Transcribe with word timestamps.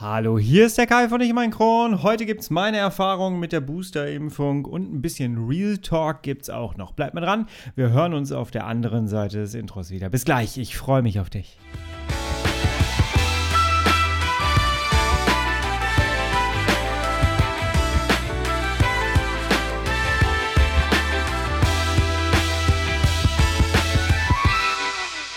Hallo, 0.00 0.38
hier 0.38 0.66
ist 0.66 0.78
der 0.78 0.86
Kai 0.86 1.08
von 1.08 1.20
Ich 1.20 1.32
mein 1.32 1.50
Kron. 1.50 2.04
Heute 2.04 2.24
gibt 2.24 2.42
es 2.42 2.50
meine 2.50 2.76
Erfahrungen 2.76 3.40
mit 3.40 3.50
der 3.50 3.60
Booster-Impfung 3.60 4.64
und 4.64 4.94
ein 4.94 5.02
bisschen 5.02 5.48
Real 5.48 5.76
Talk 5.78 6.22
gibt 6.22 6.42
es 6.42 6.50
auch 6.50 6.76
noch. 6.76 6.92
Bleibt 6.92 7.14
mal 7.14 7.20
dran, 7.20 7.48
wir 7.74 7.90
hören 7.90 8.14
uns 8.14 8.30
auf 8.30 8.52
der 8.52 8.64
anderen 8.64 9.08
Seite 9.08 9.38
des 9.38 9.54
Intros 9.54 9.90
wieder. 9.90 10.08
Bis 10.08 10.24
gleich, 10.24 10.56
ich 10.56 10.76
freue 10.76 11.02
mich 11.02 11.18
auf 11.18 11.30
dich. 11.30 11.58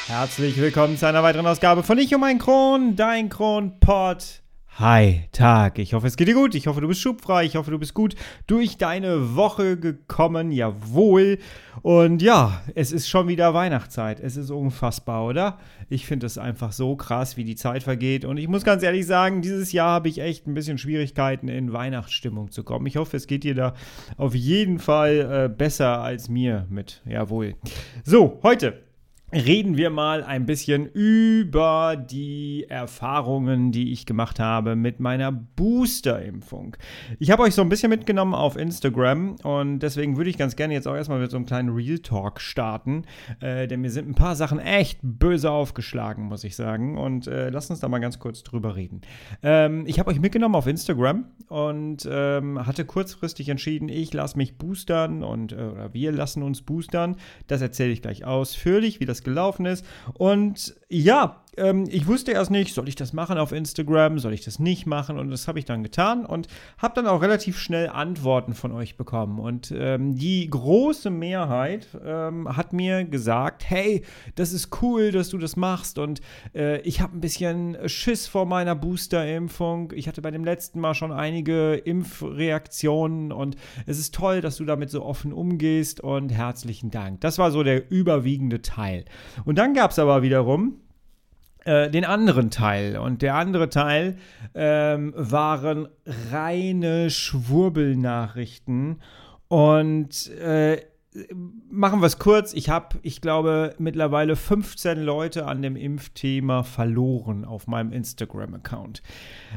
Herzlich 0.05 0.55
willkommen 0.57 0.97
zu 0.97 1.07
einer 1.07 1.23
weiteren 1.23 1.47
Ausgabe 1.47 1.81
von 1.81 1.97
Ich 1.97 2.13
um 2.13 2.23
ein 2.23 2.37
Kron, 2.37 2.95
dein 2.95 3.29
Kronpott. 3.29 4.41
Hi, 4.75 5.25
Tag. 5.33 5.79
Ich 5.79 5.93
hoffe, 5.93 6.07
es 6.07 6.15
geht 6.15 6.29
dir 6.29 6.33
gut. 6.33 6.55
Ich 6.55 6.65
hoffe, 6.65 6.79
du 6.79 6.87
bist 6.87 7.01
schubfrei. 7.01 7.43
Ich 7.43 7.57
hoffe, 7.57 7.71
du 7.71 7.77
bist 7.77 7.93
gut 7.93 8.15
durch 8.47 8.77
deine 8.77 9.35
Woche 9.35 9.77
gekommen. 9.77 10.49
Jawohl. 10.53 11.39
Und 11.81 12.21
ja, 12.21 12.61
es 12.73 12.93
ist 12.93 13.09
schon 13.09 13.27
wieder 13.27 13.53
Weihnachtszeit. 13.53 14.21
Es 14.21 14.37
ist 14.37 14.49
unfassbar, 14.49 15.25
oder? 15.25 15.59
Ich 15.89 16.05
finde 16.05 16.25
es 16.25 16.37
einfach 16.37 16.71
so 16.71 16.95
krass, 16.95 17.35
wie 17.35 17.43
die 17.43 17.57
Zeit 17.57 17.83
vergeht. 17.83 18.23
Und 18.23 18.37
ich 18.37 18.47
muss 18.47 18.63
ganz 18.63 18.81
ehrlich 18.81 19.05
sagen, 19.05 19.41
dieses 19.41 19.73
Jahr 19.73 19.91
habe 19.91 20.07
ich 20.07 20.19
echt 20.19 20.47
ein 20.47 20.53
bisschen 20.53 20.77
Schwierigkeiten, 20.77 21.49
in 21.49 21.73
Weihnachtsstimmung 21.73 22.49
zu 22.49 22.63
kommen. 22.63 22.85
Ich 22.87 22.95
hoffe, 22.95 23.17
es 23.17 23.27
geht 23.27 23.43
dir 23.43 23.55
da 23.55 23.73
auf 24.15 24.35
jeden 24.35 24.79
Fall 24.79 25.49
äh, 25.49 25.49
besser 25.53 26.01
als 26.01 26.29
mir 26.29 26.65
mit. 26.69 27.01
Jawohl. 27.05 27.55
So, 28.05 28.39
heute 28.41 28.81
reden 29.33 29.77
wir 29.77 29.89
mal 29.89 30.23
ein 30.23 30.45
bisschen 30.45 30.87
über 30.87 31.95
die 31.95 32.65
Erfahrungen, 32.67 33.71
die 33.71 33.93
ich 33.93 34.05
gemacht 34.05 34.39
habe 34.39 34.75
mit 34.75 34.99
meiner 34.99 35.31
Booster-Impfung. 35.31 36.75
Ich 37.19 37.31
habe 37.31 37.43
euch 37.43 37.55
so 37.55 37.61
ein 37.61 37.69
bisschen 37.69 37.89
mitgenommen 37.89 38.33
auf 38.33 38.57
Instagram 38.57 39.37
und 39.43 39.79
deswegen 39.79 40.17
würde 40.17 40.29
ich 40.29 40.37
ganz 40.37 40.55
gerne 40.55 40.73
jetzt 40.73 40.87
auch 40.87 40.95
erstmal 40.95 41.19
mit 41.19 41.31
so 41.31 41.37
einem 41.37 41.45
kleinen 41.45 41.69
Real 41.69 41.99
Talk 41.99 42.41
starten, 42.41 43.03
äh, 43.39 43.67
denn 43.67 43.81
mir 43.81 43.91
sind 43.91 44.09
ein 44.09 44.15
paar 44.15 44.35
Sachen 44.35 44.59
echt 44.59 44.99
böse 45.01 45.49
aufgeschlagen, 45.49 46.25
muss 46.25 46.43
ich 46.43 46.55
sagen. 46.55 46.97
Und 46.97 47.27
äh, 47.27 47.49
lasst 47.49 47.69
uns 47.69 47.79
da 47.79 47.87
mal 47.87 47.99
ganz 47.99 48.19
kurz 48.19 48.43
drüber 48.43 48.75
reden. 48.75 49.01
Ähm, 49.43 49.85
ich 49.87 49.99
habe 49.99 50.11
euch 50.11 50.19
mitgenommen 50.19 50.55
auf 50.55 50.67
Instagram 50.67 51.25
und 51.47 52.07
ähm, 52.09 52.65
hatte 52.65 52.83
kurzfristig 52.83 53.47
entschieden, 53.47 53.87
ich 53.87 54.13
lasse 54.13 54.37
mich 54.37 54.57
boostern 54.57 55.23
und 55.23 55.53
äh, 55.53 55.55
oder 55.55 55.93
wir 55.93 56.11
lassen 56.11 56.43
uns 56.43 56.61
boostern. 56.61 57.15
Das 57.47 57.61
erzähle 57.61 57.91
ich 57.91 58.01
gleich 58.01 58.25
ausführlich, 58.25 58.99
wie 58.99 59.05
das 59.05 59.20
gelaufen 59.23 59.65
ist. 59.65 59.85
Und 60.13 60.75
ja, 60.89 61.40
ähm, 61.57 61.85
ich 61.89 62.07
wusste 62.07 62.31
erst 62.31 62.49
nicht, 62.49 62.73
soll 62.73 62.87
ich 62.87 62.95
das 62.95 63.11
machen 63.11 63.37
auf 63.37 63.51
Instagram, 63.51 64.19
soll 64.19 64.33
ich 64.33 64.43
das 64.43 64.59
nicht 64.59 64.85
machen? 64.85 65.19
Und 65.19 65.29
das 65.29 65.47
habe 65.47 65.59
ich 65.59 65.65
dann 65.65 65.83
getan 65.83 66.25
und 66.25 66.47
habe 66.77 66.95
dann 66.95 67.07
auch 67.07 67.21
relativ 67.21 67.59
schnell 67.59 67.89
Antworten 67.89 68.53
von 68.53 68.71
euch 68.71 68.95
bekommen. 68.95 69.39
Und 69.39 69.73
ähm, 69.75 70.15
die 70.15 70.49
große 70.49 71.09
Mehrheit 71.09 71.87
ähm, 72.03 72.55
hat 72.55 72.71
mir 72.71 73.03
gesagt, 73.03 73.69
hey, 73.69 74.03
das 74.35 74.53
ist 74.53 74.81
cool, 74.81 75.11
dass 75.11 75.29
du 75.29 75.37
das 75.37 75.57
machst. 75.57 75.97
Und 75.97 76.21
äh, 76.55 76.79
ich 76.81 77.01
habe 77.01 77.17
ein 77.17 77.21
bisschen 77.21 77.77
Schiss 77.89 78.27
vor 78.27 78.45
meiner 78.45 78.75
Booster-Impfung. 78.75 79.91
Ich 79.93 80.07
hatte 80.07 80.21
bei 80.21 80.31
dem 80.31 80.45
letzten 80.45 80.79
Mal 80.79 80.93
schon 80.93 81.11
einige 81.11 81.73
Impfreaktionen 81.73 83.31
und 83.31 83.57
es 83.85 83.99
ist 83.99 84.15
toll, 84.15 84.39
dass 84.39 84.55
du 84.55 84.65
damit 84.65 84.89
so 84.89 85.03
offen 85.03 85.33
umgehst 85.33 85.99
und 85.99 86.29
herzlichen 86.29 86.91
Dank. 86.91 87.19
Das 87.21 87.37
war 87.37 87.51
so 87.51 87.63
der 87.63 87.91
überwiegende 87.91 88.61
Teil. 88.61 89.03
Und 89.43 89.57
dann 89.57 89.73
gab 89.73 89.91
es 89.91 89.99
aber 89.99 90.21
wiederum 90.21 90.77
den 91.65 92.05
anderen 92.05 92.49
Teil. 92.49 92.97
Und 92.97 93.21
der 93.21 93.35
andere 93.35 93.69
Teil 93.69 94.17
ähm, 94.55 95.13
waren 95.15 95.87
reine 96.31 97.09
Schwurbelnachrichten. 97.09 99.01
Und 99.47 100.31
äh, 100.37 100.81
machen 101.69 101.99
wir 101.99 102.05
es 102.05 102.19
kurz. 102.19 102.53
Ich 102.53 102.69
habe, 102.69 102.97
ich 103.01 103.19
glaube, 103.19 103.75
mittlerweile 103.77 104.35
15 104.35 104.99
Leute 104.99 105.45
an 105.45 105.61
dem 105.61 105.75
Impfthema 105.75 106.63
verloren 106.63 107.43
auf 107.43 107.67
meinem 107.67 107.91
Instagram-Account. 107.91 109.01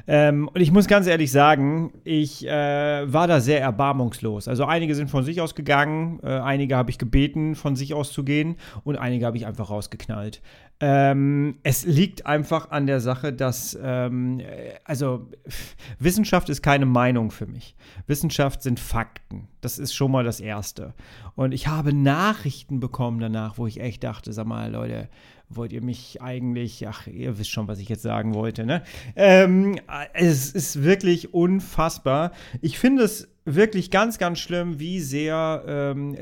Ähm, 0.06 0.48
und 0.48 0.60
ich 0.60 0.72
muss 0.72 0.88
ganz 0.88 1.06
ehrlich 1.06 1.30
sagen, 1.30 1.92
ich 2.02 2.46
äh, 2.46 3.12
war 3.12 3.28
da 3.28 3.40
sehr 3.40 3.60
erbarmungslos. 3.60 4.48
Also 4.48 4.64
einige 4.64 4.94
sind 4.94 5.10
von 5.10 5.24
sich 5.24 5.40
aus 5.40 5.54
gegangen, 5.54 6.18
äh, 6.22 6.28
einige 6.28 6.76
habe 6.76 6.90
ich 6.90 6.98
gebeten, 6.98 7.54
von 7.54 7.76
sich 7.76 7.94
aus 7.94 8.12
zu 8.12 8.24
gehen 8.24 8.56
und 8.82 8.96
einige 8.96 9.26
habe 9.26 9.36
ich 9.36 9.46
einfach 9.46 9.70
rausgeknallt. 9.70 10.42
Ähm, 10.80 11.58
es 11.62 11.84
liegt 11.84 12.26
einfach 12.26 12.70
an 12.70 12.86
der 12.86 13.00
Sache, 13.00 13.32
dass, 13.32 13.78
ähm, 13.80 14.42
also 14.84 15.28
Wissenschaft 15.98 16.48
ist 16.48 16.62
keine 16.62 16.86
Meinung 16.86 17.30
für 17.30 17.46
mich. 17.46 17.76
Wissenschaft 18.06 18.62
sind 18.62 18.80
Fakten. 18.80 19.48
Das 19.60 19.78
ist 19.78 19.94
schon 19.94 20.10
mal 20.10 20.24
das 20.24 20.40
Erste. 20.40 20.94
Und 21.36 21.52
ich 21.52 21.68
habe 21.68 21.92
Nachrichten 21.92 22.80
bekommen 22.80 23.20
danach, 23.20 23.56
wo 23.56 23.66
ich 23.66 23.80
echt 23.80 24.02
dachte, 24.04 24.32
sag 24.32 24.46
mal, 24.46 24.70
Leute, 24.70 25.08
wollt 25.48 25.72
ihr 25.72 25.82
mich 25.82 26.20
eigentlich, 26.20 26.86
ach, 26.88 27.06
ihr 27.06 27.38
wisst 27.38 27.50
schon, 27.50 27.68
was 27.68 27.78
ich 27.78 27.88
jetzt 27.88 28.02
sagen 28.02 28.34
wollte, 28.34 28.66
ne? 28.66 28.82
Ähm, 29.14 29.78
es 30.12 30.52
ist 30.52 30.82
wirklich 30.82 31.34
unfassbar. 31.34 32.32
Ich 32.60 32.78
finde 32.78 33.04
es 33.04 33.28
wirklich 33.44 33.90
ganz, 33.90 34.18
ganz 34.18 34.38
schlimm, 34.38 34.78
wie 34.78 35.00
sehr 35.00 35.64
ähm, 35.66 36.16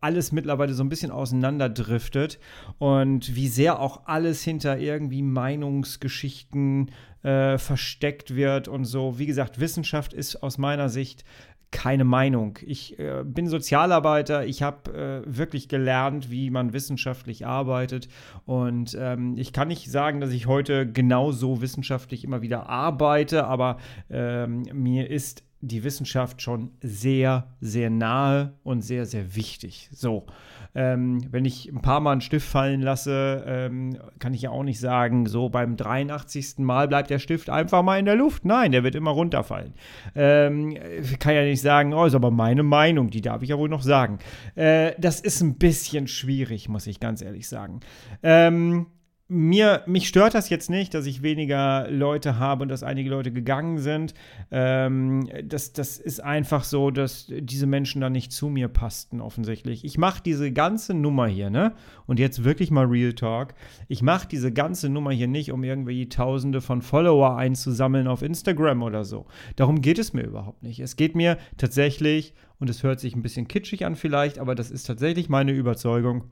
alles 0.00 0.32
mittlerweile 0.32 0.74
so 0.74 0.82
ein 0.84 0.88
bisschen 0.88 1.10
auseinanderdriftet 1.10 2.38
und 2.78 3.34
wie 3.34 3.48
sehr 3.48 3.80
auch 3.80 4.02
alles 4.06 4.42
hinter 4.42 4.78
irgendwie 4.78 5.22
Meinungsgeschichten 5.22 6.90
äh, 7.22 7.58
versteckt 7.58 8.34
wird 8.34 8.68
und 8.68 8.84
so. 8.84 9.18
Wie 9.18 9.26
gesagt, 9.26 9.60
Wissenschaft 9.60 10.12
ist 10.12 10.42
aus 10.42 10.58
meiner 10.58 10.88
Sicht 10.88 11.24
keine 11.70 12.04
Meinung. 12.04 12.58
Ich 12.64 12.98
äh, 12.98 13.22
bin 13.24 13.46
Sozialarbeiter, 13.46 14.46
ich 14.46 14.62
habe 14.62 15.24
äh, 15.26 15.36
wirklich 15.36 15.68
gelernt, 15.68 16.30
wie 16.30 16.50
man 16.50 16.72
wissenschaftlich 16.72 17.46
arbeitet 17.46 18.08
und 18.46 18.96
ähm, 18.98 19.34
ich 19.36 19.52
kann 19.52 19.68
nicht 19.68 19.90
sagen, 19.90 20.20
dass 20.20 20.30
ich 20.30 20.46
heute 20.46 20.90
genauso 20.90 21.60
wissenschaftlich 21.60 22.24
immer 22.24 22.40
wieder 22.40 22.68
arbeite, 22.70 23.46
aber 23.46 23.76
ähm, 24.08 24.62
mir 24.72 25.10
ist 25.10 25.44
die 25.60 25.82
Wissenschaft 25.82 26.40
schon 26.40 26.70
sehr, 26.80 27.48
sehr 27.60 27.90
nahe 27.90 28.54
und 28.62 28.82
sehr, 28.82 29.06
sehr 29.06 29.34
wichtig. 29.34 29.88
So, 29.92 30.26
ähm, 30.74 31.20
wenn 31.30 31.44
ich 31.44 31.68
ein 31.68 31.82
paar 31.82 32.00
Mal 32.00 32.12
einen 32.12 32.20
Stift 32.20 32.48
fallen 32.48 32.80
lasse, 32.80 33.44
ähm, 33.46 33.98
kann 34.18 34.34
ich 34.34 34.42
ja 34.42 34.50
auch 34.50 34.62
nicht 34.62 34.78
sagen, 34.78 35.26
so 35.26 35.48
beim 35.48 35.76
83. 35.76 36.58
Mal 36.58 36.86
bleibt 36.86 37.10
der 37.10 37.18
Stift 37.18 37.50
einfach 37.50 37.82
mal 37.82 37.98
in 37.98 38.04
der 38.04 38.14
Luft. 38.14 38.44
Nein, 38.44 38.70
der 38.70 38.84
wird 38.84 38.94
immer 38.94 39.10
runterfallen. 39.10 39.74
Ähm, 40.14 40.76
ich 41.02 41.18
kann 41.18 41.34
ja 41.34 41.42
nicht 41.42 41.60
sagen, 41.60 41.92
oh, 41.92 42.04
ist 42.04 42.14
aber 42.14 42.30
meine 42.30 42.62
Meinung, 42.62 43.10
die 43.10 43.20
darf 43.20 43.42
ich 43.42 43.48
ja 43.48 43.58
wohl 43.58 43.68
noch 43.68 43.82
sagen. 43.82 44.18
Äh, 44.54 44.92
das 44.98 45.20
ist 45.20 45.40
ein 45.40 45.56
bisschen 45.56 46.06
schwierig, 46.06 46.68
muss 46.68 46.86
ich 46.86 47.00
ganz 47.00 47.22
ehrlich 47.22 47.48
sagen. 47.48 47.80
Ähm, 48.22 48.86
mir, 49.30 49.82
mich 49.84 50.08
stört 50.08 50.32
das 50.32 50.48
jetzt 50.48 50.70
nicht, 50.70 50.94
dass 50.94 51.04
ich 51.04 51.22
weniger 51.22 51.86
Leute 51.90 52.38
habe 52.38 52.62
und 52.62 52.70
dass 52.70 52.82
einige 52.82 53.10
Leute 53.10 53.30
gegangen 53.30 53.76
sind. 53.76 54.14
Ähm, 54.50 55.28
das, 55.44 55.74
das 55.74 55.98
ist 55.98 56.20
einfach 56.20 56.64
so, 56.64 56.90
dass 56.90 57.26
diese 57.28 57.66
Menschen 57.66 58.00
dann 58.00 58.12
nicht 58.12 58.32
zu 58.32 58.48
mir 58.48 58.68
passten, 58.68 59.20
offensichtlich. 59.20 59.84
Ich 59.84 59.98
mache 59.98 60.22
diese 60.22 60.50
ganze 60.50 60.94
Nummer 60.94 61.26
hier, 61.26 61.50
ne? 61.50 61.74
Und 62.06 62.18
jetzt 62.18 62.42
wirklich 62.42 62.70
mal 62.70 62.86
Real 62.86 63.12
Talk. 63.12 63.54
Ich 63.86 64.00
mache 64.00 64.26
diese 64.26 64.50
ganze 64.50 64.88
Nummer 64.88 65.10
hier 65.10 65.28
nicht, 65.28 65.52
um 65.52 65.62
irgendwie 65.62 66.08
Tausende 66.08 66.62
von 66.62 66.80
Follower 66.80 67.36
einzusammeln 67.36 68.08
auf 68.08 68.22
Instagram 68.22 68.82
oder 68.82 69.04
so. 69.04 69.26
Darum 69.56 69.82
geht 69.82 69.98
es 69.98 70.14
mir 70.14 70.22
überhaupt 70.22 70.62
nicht. 70.62 70.80
Es 70.80 70.96
geht 70.96 71.14
mir 71.14 71.36
tatsächlich, 71.58 72.32
und 72.58 72.70
es 72.70 72.82
hört 72.82 72.98
sich 72.98 73.14
ein 73.14 73.22
bisschen 73.22 73.46
kitschig 73.46 73.84
an 73.84 73.94
vielleicht, 73.94 74.38
aber 74.38 74.54
das 74.54 74.70
ist 74.70 74.84
tatsächlich 74.84 75.28
meine 75.28 75.52
Überzeugung. 75.52 76.24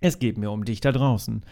Es 0.00 0.20
geht 0.20 0.38
mir 0.38 0.52
um 0.52 0.64
dich 0.64 0.80
da 0.80 0.92
draußen. 0.92 1.44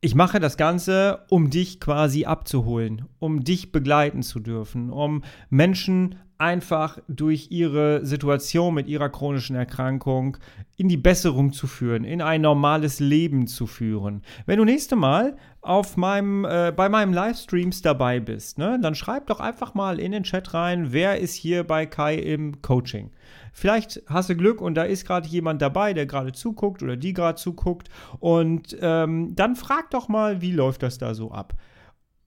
Ich 0.00 0.14
mache 0.14 0.38
das 0.38 0.56
Ganze, 0.56 1.24
um 1.28 1.50
dich 1.50 1.80
quasi 1.80 2.24
abzuholen, 2.24 3.06
um 3.18 3.42
dich 3.42 3.72
begleiten 3.72 4.22
zu 4.22 4.38
dürfen, 4.38 4.90
um 4.90 5.24
Menschen 5.50 6.14
einfach 6.38 6.98
durch 7.08 7.48
ihre 7.50 8.06
Situation 8.06 8.74
mit 8.74 8.86
ihrer 8.86 9.08
chronischen 9.08 9.56
Erkrankung 9.56 10.36
in 10.76 10.86
die 10.86 10.96
Besserung 10.96 11.52
zu 11.52 11.66
führen, 11.66 12.04
in 12.04 12.22
ein 12.22 12.42
normales 12.42 13.00
Leben 13.00 13.48
zu 13.48 13.66
führen. 13.66 14.22
Wenn 14.46 14.58
du 14.58 14.64
nächste 14.64 14.94
Mal 14.94 15.36
auf 15.62 15.96
meinem, 15.96 16.44
äh, 16.44 16.72
bei 16.74 16.88
meinem 16.88 17.12
Livestreams 17.12 17.82
dabei 17.82 18.20
bist, 18.20 18.56
ne, 18.56 18.78
dann 18.80 18.94
schreib 18.94 19.26
doch 19.26 19.40
einfach 19.40 19.74
mal 19.74 19.98
in 19.98 20.12
den 20.12 20.22
Chat 20.22 20.54
rein, 20.54 20.92
wer 20.92 21.18
ist 21.18 21.34
hier 21.34 21.64
bei 21.64 21.86
Kai 21.86 22.14
im 22.14 22.62
Coaching. 22.62 23.10
Vielleicht 23.58 24.02
hast 24.06 24.30
du 24.30 24.36
Glück 24.36 24.60
und 24.60 24.74
da 24.74 24.84
ist 24.84 25.04
gerade 25.04 25.28
jemand 25.28 25.60
dabei, 25.60 25.92
der 25.92 26.06
gerade 26.06 26.30
zuguckt 26.32 26.82
oder 26.82 26.96
die 26.96 27.12
gerade 27.12 27.36
zuguckt. 27.36 27.88
Und 28.20 28.76
ähm, 28.80 29.34
dann 29.34 29.56
frag 29.56 29.90
doch 29.90 30.08
mal, 30.08 30.40
wie 30.40 30.52
läuft 30.52 30.84
das 30.84 30.98
da 30.98 31.12
so 31.12 31.32
ab? 31.32 31.54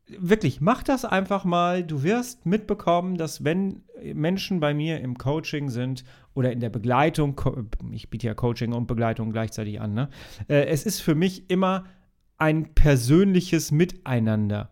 Wirklich, 0.07 0.59
mach 0.59 0.83
das 0.83 1.05
einfach 1.05 1.45
mal. 1.45 1.83
Du 1.83 2.03
wirst 2.03 2.45
mitbekommen, 2.45 3.15
dass 3.15 3.45
wenn 3.45 3.83
Menschen 4.13 4.59
bei 4.59 4.73
mir 4.73 4.99
im 4.99 5.17
Coaching 5.17 5.69
sind 5.69 6.03
oder 6.33 6.51
in 6.51 6.59
der 6.59 6.69
Begleitung, 6.69 7.39
ich 7.93 8.09
biete 8.09 8.27
ja 8.27 8.33
Coaching 8.33 8.73
und 8.73 8.87
Begleitung 8.87 9.31
gleichzeitig 9.31 9.79
an, 9.79 9.93
ne? 9.93 10.09
Äh, 10.49 10.65
es 10.65 10.85
ist 10.85 10.99
für 10.99 11.15
mich 11.15 11.49
immer 11.49 11.85
ein 12.37 12.73
persönliches 12.73 13.71
Miteinander. 13.71 14.69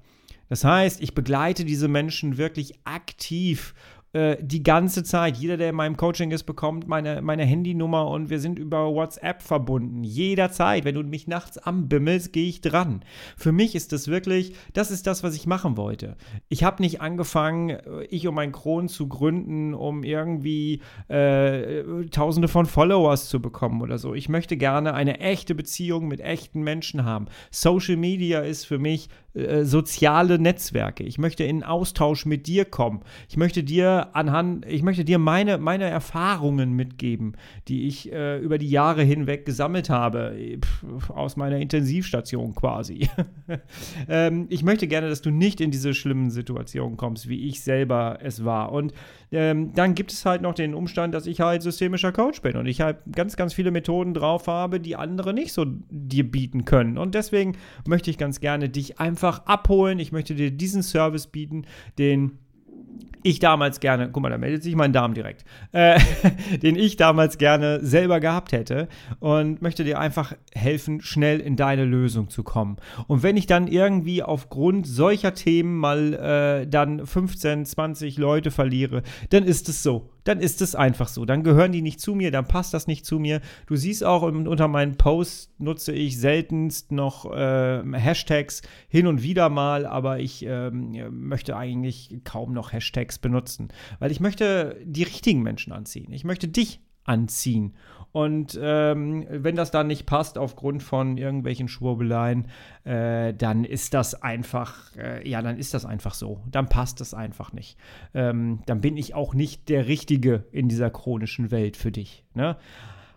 Das 0.50 0.63
heißt, 0.63 1.01
ich 1.01 1.13
begleite 1.13 1.63
diese 1.63 1.88
Menschen 1.88 2.38
wirklich 2.38 2.73
aktiv 2.83 3.75
äh, 4.13 4.38
die 4.41 4.63
ganze 4.63 5.03
Zeit. 5.03 5.38
Jeder, 5.38 5.57
der 5.57 5.69
in 5.69 5.75
meinem 5.75 5.95
Coaching 5.95 6.31
ist, 6.31 6.44
bekommt 6.44 6.88
meine, 6.88 7.21
meine 7.21 7.45
Handynummer 7.45 8.07
und 8.07 8.29
wir 8.31 8.39
sind 8.39 8.57
über 8.57 8.91
WhatsApp 8.94 9.44
verbunden. 9.44 10.03
Jederzeit. 10.03 10.83
Wenn 10.83 10.95
du 10.95 11.03
mich 11.03 11.27
nachts 11.27 11.59
anbimmelst, 11.59 12.33
gehe 12.33 12.47
ich 12.47 12.61
dran. 12.61 13.03
Für 13.38 13.51
mich 13.51 13.75
ist 13.75 13.91
das 13.94 14.07
wirklich, 14.07 14.56
das 14.73 14.89
ist 14.89 15.06
das, 15.06 15.23
was 15.23 15.35
ich 15.35 15.45
machen 15.45 15.77
wollte. 15.77 16.17
Ich 16.47 16.63
habe 16.63 16.81
nicht 16.81 17.01
angefangen, 17.01 17.69
äh, 17.69 18.03
ich 18.09 18.27
um 18.27 18.33
mein 18.33 18.51
Kron 18.51 18.88
zu 18.88 19.07
gründen, 19.07 19.75
um 19.75 20.03
irgendwie 20.03 20.81
äh, 21.07 21.83
tausende 22.09 22.47
von 22.47 22.65
Followers 22.65 23.29
zu 23.29 23.39
bekommen 23.41 23.81
oder 23.81 24.00
so. 24.00 24.15
Ich 24.15 24.27
möchte 24.27 24.57
gerne 24.57 24.95
eine 24.95 25.19
echte 25.19 25.53
Beziehung 25.53 26.07
mit 26.07 26.19
echten 26.19 26.61
Menschen 26.61 27.06
haben. 27.06 27.27
Social 27.51 27.95
Media 27.95 28.39
ist 28.39 28.65
für 28.65 28.79
mich 28.79 29.09
äh, 29.33 29.63
soziale 29.63 30.39
Netzwerke. 30.39 31.03
Ich 31.03 31.19
möchte 31.19 31.43
in 31.43 31.63
Austausch 31.63 32.25
mit 32.25 32.47
dir 32.47 32.65
kommen. 32.65 33.01
Ich 33.27 33.37
möchte 33.37 33.63
dir 33.63 34.09
anhand, 34.13 34.65
ich 34.65 34.81
möchte 34.81 35.05
dir 35.05 35.19
meine, 35.19 35.59
meine 35.59 35.85
Erfahrungen 35.85 36.73
mitgeben, 36.73 37.33
die 37.67 37.87
ich 37.87 38.11
äh, 38.11 38.39
über 38.39 38.57
die 38.57 38.69
Jahre 38.69 39.03
hinweg 39.03 39.45
gesammelt 39.45 39.89
habe, 39.89 40.35
pf, 40.59 41.11
aus 41.11 41.37
meiner 41.37 41.57
Intensivstation 41.57 42.55
quasi. 42.55 43.07
ähm, 44.09 44.47
ich 44.49 44.63
möchte 44.63 44.87
gerne, 44.87 45.09
dass 45.09 45.21
du 45.21 45.29
nicht 45.29 45.61
in 45.61 45.69
diese 45.69 45.93
schlimmen 45.93 46.31
Situationen 46.31 46.97
kommst, 46.97 47.29
wie 47.29 47.47
ich 47.47 47.61
selber 47.61 48.17
es 48.21 48.45
war. 48.45 48.71
Und 48.71 48.93
ähm, 49.31 49.73
dann 49.73 49.95
gibt 49.95 50.11
es 50.11 50.25
halt 50.25 50.41
noch 50.41 50.53
den 50.53 50.73
Umstand, 50.73 51.13
dass 51.13 51.27
ich 51.27 51.41
halt 51.41 51.61
systemischer 51.61 52.11
Coach 52.11 52.41
bin 52.41 52.57
und 52.57 52.65
ich 52.65 52.81
halt 52.81 52.97
ganz, 53.15 53.35
ganz 53.35 53.53
viele 53.53 53.71
Methoden 53.71 54.13
drauf 54.13 54.47
habe, 54.47 54.79
die 54.79 54.95
andere 54.95 55.33
nicht 55.33 55.53
so 55.53 55.65
dir 55.89 56.29
bieten 56.29 56.65
können. 56.65 56.97
Und 56.97 57.15
deswegen 57.15 57.55
möchte 57.87 58.09
ich 58.09 58.17
ganz 58.17 58.39
gerne 58.39 58.69
dich 58.69 58.99
einfach 58.99 59.45
abholen. 59.45 59.99
Ich 59.99 60.11
möchte 60.11 60.35
dir 60.35 60.51
diesen 60.51 60.81
Service 60.81 61.27
bieten, 61.27 61.65
den 61.97 62.39
ich 63.24 63.39
damals 63.39 63.80
gerne, 63.80 64.10
guck 64.12 64.24
mal, 64.24 64.30
da 64.30 64.38
meldet 64.38 64.63
sich 64.63 64.75
mein 64.75 64.94
Darm 64.94 65.13
direkt, 65.13 65.45
äh, 65.71 66.00
den 66.62 66.75
ich 66.75 66.95
damals 66.95 67.38
gerne 67.38 67.83
selber 67.86 68.19
gehabt 68.19 68.51
hätte 68.51 68.88
und 69.19 69.62
möchte 69.62 69.83
dir 69.83 70.00
einfach 70.00 70.33
helfen, 70.54 71.01
schnell 71.01 71.39
in 71.39 71.56
deine 71.56 71.86
Lösung 71.86 72.30
zu 72.30 72.44
kommen. 72.44 72.77
Und 73.07 73.24
wenn 73.24 73.38
ich 73.38 73.48
dann 73.48 73.68
irgendwie 73.68 74.24
aufgrund 74.24 74.88
solcher 74.88 75.33
Themen 75.33 75.77
mal 75.77 76.13
äh, 76.13 76.68
dann 76.68 77.06
15, 77.06 77.66
20 77.66 78.18
Leute 78.18 78.51
verliere, 78.51 79.04
dann 79.30 79.44
ist 79.44 79.69
es 79.69 79.83
so 79.83 80.12
dann 80.30 80.42
ist 80.42 80.62
es 80.62 80.75
einfach 80.75 81.07
so. 81.07 81.25
Dann 81.25 81.44
gehören 81.44 81.71
die 81.71 81.81
nicht 81.81 82.00
zu 82.00 82.13
mir, 82.13 82.30
dann 82.30 82.45
passt 82.45 82.75
das 82.75 82.86
nicht 82.86 83.04
zu 83.04 83.18
mir. 83.18 83.42
Du 83.66 83.75
siehst 83.75 84.04
auch, 84.04 84.21
unter 84.21 84.68
meinen 84.68 84.95
Posts 84.95 85.56
nutze 85.57 85.92
ich 85.92 86.19
seltenst 86.19 86.92
noch 86.92 87.33
äh, 87.33 87.81
Hashtags 87.94 88.62
hin 88.89 89.07
und 89.07 89.24
wieder 89.24 89.50
mal, 89.50 89.88
aber 89.88 90.19
ich 90.19 90.45
äh, 90.45 90.69
möchte 90.69 91.57
eigentlich 91.57 92.21
kaum 92.25 92.54
noch 92.54 92.74
Hashtags 92.74 93.08
benutzen, 93.17 93.69
weil 93.97 94.11
ich 94.11 94.19
möchte 94.19 94.77
die 94.83 95.03
richtigen 95.03 95.41
Menschen 95.41 95.73
anziehen. 95.73 96.11
Ich 96.11 96.23
möchte 96.23 96.47
dich 96.47 96.81
anziehen. 97.06 97.73
Und 98.11 98.57
ähm, 98.61 99.27
wenn 99.29 99.56
das 99.56 99.69
dann 99.69 99.88
nicht 99.88 100.06
passt 100.06 100.38
aufgrund 100.38 100.81
von 100.81 101.17
irgendwelchen 101.17 101.67
Schwurbeleien, 101.67 102.47
äh, 102.83 103.33
dann 103.35 103.63
ist 103.63 103.94
das 103.94 104.21
einfach, 104.21 104.95
äh, 104.95 105.27
ja, 105.29 105.41
dann 105.41 105.57
ist 105.57 105.75
das 105.75 105.85
einfach 105.85 106.15
so. 106.15 106.41
Dann 106.50 106.69
passt 106.69 107.01
das 107.01 107.13
einfach 107.13 107.53
nicht. 107.53 107.77
Ähm, 108.15 108.61
dann 108.65 108.81
bin 108.81 108.97
ich 108.97 109.13
auch 109.13 109.35
nicht 109.35 109.69
der 109.69 109.88
Richtige 109.88 110.45
in 110.51 110.69
dieser 110.69 110.89
chronischen 110.89 111.51
Welt 111.51 111.77
für 111.77 111.91
dich. 111.91 112.23
Ne? 112.33 112.57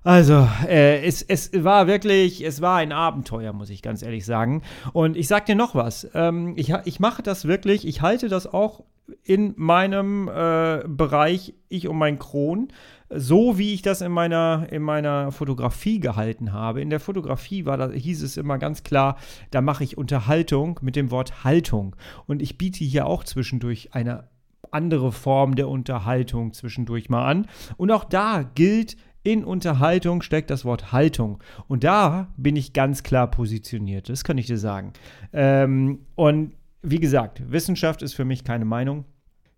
Also, 0.05 0.49
äh, 0.67 1.05
es, 1.07 1.23
es 1.23 1.51
war 1.65 1.87
wirklich, 1.87 2.45
es 2.45 2.61
war 2.61 2.79
ein 2.79 2.93
Abenteuer, 2.93 3.53
muss 3.53 3.71
ich 3.71 3.83
ganz 3.83 4.03
ehrlich 4.03 4.27
sagen. 4.27 4.63
Und 4.93 5.17
ich 5.17 5.29
sag 5.29 5.47
dir 5.47 5.55
noch 5.55 5.75
was. 5.75 6.11
Ähm, 6.13 6.55
ich, 6.57 6.75
ich 6.85 7.01
mache 7.01 7.23
das 7.23 7.47
wirklich, 7.47 7.87
ich 7.87 8.03
halte 8.03 8.29
das 8.29 8.53
auch 8.53 8.85
in 9.25 9.55
meinem 9.57 10.29
äh, 10.29 10.83
Bereich, 10.87 11.55
ich 11.69 11.89
und 11.89 11.97
mein 11.99 12.19
Kron, 12.19 12.69
so 13.11 13.59
wie 13.59 13.75
ich 13.75 13.83
das 13.83 14.01
in 14.01 14.13
meiner, 14.13 14.67
in 14.71 14.83
meiner 14.83 15.33
Fotografie 15.33 16.01
gehalten 16.01 16.53
habe. 16.53 16.81
In 16.81 16.91
der 16.91 17.01
Fotografie 17.01 17.67
war 17.67 17.77
da, 17.77 17.91
hieß 17.91 18.23
es 18.23 18.37
immer 18.37 18.59
ganz 18.59 18.83
klar, 18.83 19.17
da 19.51 19.61
mache 19.61 19.85
ich 19.85 19.99
Unterhaltung 19.99 20.81
mit 20.83 20.97
dem 20.97 21.11
Wort 21.11 21.45
Haltung. 21.45 21.97
Und 22.27 22.41
ich 22.41 22.59
biete 22.59 22.85
hier 22.85 23.07
auch 23.07 23.25
zwischendurch 23.25 23.91
eine 23.93 24.29
andere 24.71 25.13
Form 25.13 25.55
der 25.55 25.69
Unterhaltung 25.69 26.53
zwischendurch 26.53 27.11
mal 27.11 27.27
an. 27.27 27.47
Und 27.77 27.91
auch 27.91 28.05
da 28.05 28.43
gilt, 28.55 28.97
in 29.25 29.45
Unterhaltung 29.45 30.23
steckt 30.23 30.51
das 30.51 30.65
Wort 30.65 30.91
Haltung. 30.91 31.39
Und 31.69 31.85
da 31.85 32.33
bin 32.37 32.57
ich 32.57 32.73
ganz 32.73 33.03
klar 33.03 33.31
positioniert. 33.31 34.09
Das 34.09 34.25
kann 34.25 34.39
ich 34.39 34.47
dir 34.47 34.59
sagen. 34.59 34.93
Ähm, 35.33 36.01
und 36.17 36.55
wie 36.83 37.01
gesagt, 37.01 37.51
Wissenschaft 37.51 38.03
ist 38.03 38.15
für 38.15 38.25
mich 38.25 38.45
keine 38.45 38.65
Meinung. 38.65 39.05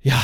Ja, 0.00 0.20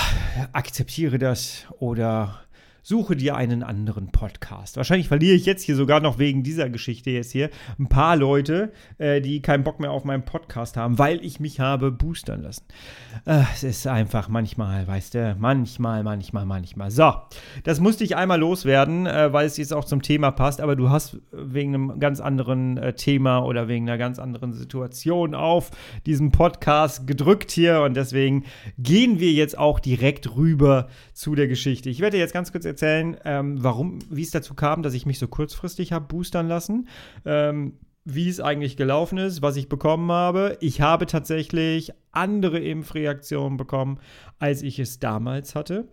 akzeptiere 0.52 1.19
das 1.19 1.67
oder 1.79 2.41
suche 2.82 3.17
dir 3.17 3.37
einen 3.37 3.62
anderen 3.62 4.11
Podcast. 4.11 4.77
Wahrscheinlich 4.77 5.09
verliere 5.09 5.35
ich 5.35 5.47
jetzt 5.47 5.62
hier 5.62 5.77
sogar 5.77 6.00
noch 6.00 6.19
wegen 6.19 6.43
dieser 6.43 6.69
Geschichte 6.69 7.11
jetzt 7.11 7.32
hier 7.32 7.50
ein 7.79 7.88
paar 7.88 8.17
Leute, 8.17 8.73
äh, 8.99 9.21
die 9.21 9.43
keinen 9.43 9.65
Bock 9.65 9.81
mehr 9.81 9.91
auf 9.91 10.05
meinen 10.05 10.25
Podcast 10.25 10.77
haben, 10.77 10.99
weil 10.99 11.25
ich 11.25 11.41
mich 11.41 11.61
habe 11.61 11.91
boostern 11.91 12.43
lassen. 12.43 12.65
Äh, 13.27 13.43
es 13.55 13.62
ist 13.62 13.87
einfach 13.87 14.29
manchmal, 14.29 14.87
weißt 14.87 15.15
du, 15.15 15.37
manchmal, 15.38 16.03
manchmal, 16.03 16.47
manchmal. 16.47 16.91
So, 16.91 17.12
das 17.65 17.81
musste 17.81 18.05
ich 18.05 18.17
einmal 18.17 18.41
loswerden, 18.41 19.06
äh, 19.06 19.33
weil 19.33 19.47
es 19.47 19.56
jetzt 19.56 19.73
auch 19.73 19.85
zum 19.85 20.03
Thema 20.03 20.31
passt, 20.31 20.61
aber 20.61 20.76
du 20.76 20.91
hast 20.91 21.19
wegen 21.33 21.75
einem 21.75 22.00
ganz 22.00 22.21
anderen 22.21 22.76
äh, 22.76 22.94
Thema 22.94 23.41
oder 23.41 23.69
wegen 23.69 23.88
einer 23.88 23.99
ganz 23.99 24.19
anderen 24.19 24.53
Situation 24.53 25.35
auf 25.35 25.71
diesen 26.06 26.31
Podcast 26.31 27.06
gedrückt 27.06 27.50
hier 27.50 27.83
und 27.83 27.94
deswegen 27.94 28.44
gehen 28.79 29.21
wir 29.21 29.33
jetzt 29.33 29.59
auch 29.59 29.81
direkt 29.81 30.37
rüber 30.37 30.88
zu 31.12 31.35
der 31.35 31.49
Geschichte. 31.49 31.91
Ich 31.91 32.00
werde 32.00 32.19
jetzt 32.19 32.33
ganz 32.33 32.53
kurz 32.53 32.65
erzählen, 32.71 33.17
ähm, 33.25 33.63
warum, 33.63 33.99
wie 34.11 34.23
es 34.23 34.31
dazu 34.31 34.55
kam, 34.55 34.83
dass 34.83 34.95
ich 34.95 35.07
mich 35.07 35.19
so 35.19 35.29
kurzfristig 35.29 35.93
habe 35.93 36.07
boostern 36.07 36.49
lassen. 36.49 36.89
Ähm, 37.25 37.75
wie 38.05 38.29
es 38.29 38.41
eigentlich 38.41 38.77
gelaufen 38.77 39.19
ist, 39.19 39.43
was 39.43 39.57
ich 39.57 39.69
bekommen 39.69 40.11
habe. 40.11 40.57
Ich 40.61 40.81
habe 40.81 41.07
tatsächlich 41.07 41.93
andere 42.13 42.59
Impfreaktionen 42.59 43.57
bekommen, 43.57 43.99
als 44.39 44.63
ich 44.63 44.79
es 44.79 44.99
damals 44.99 45.55
hatte. 45.55 45.87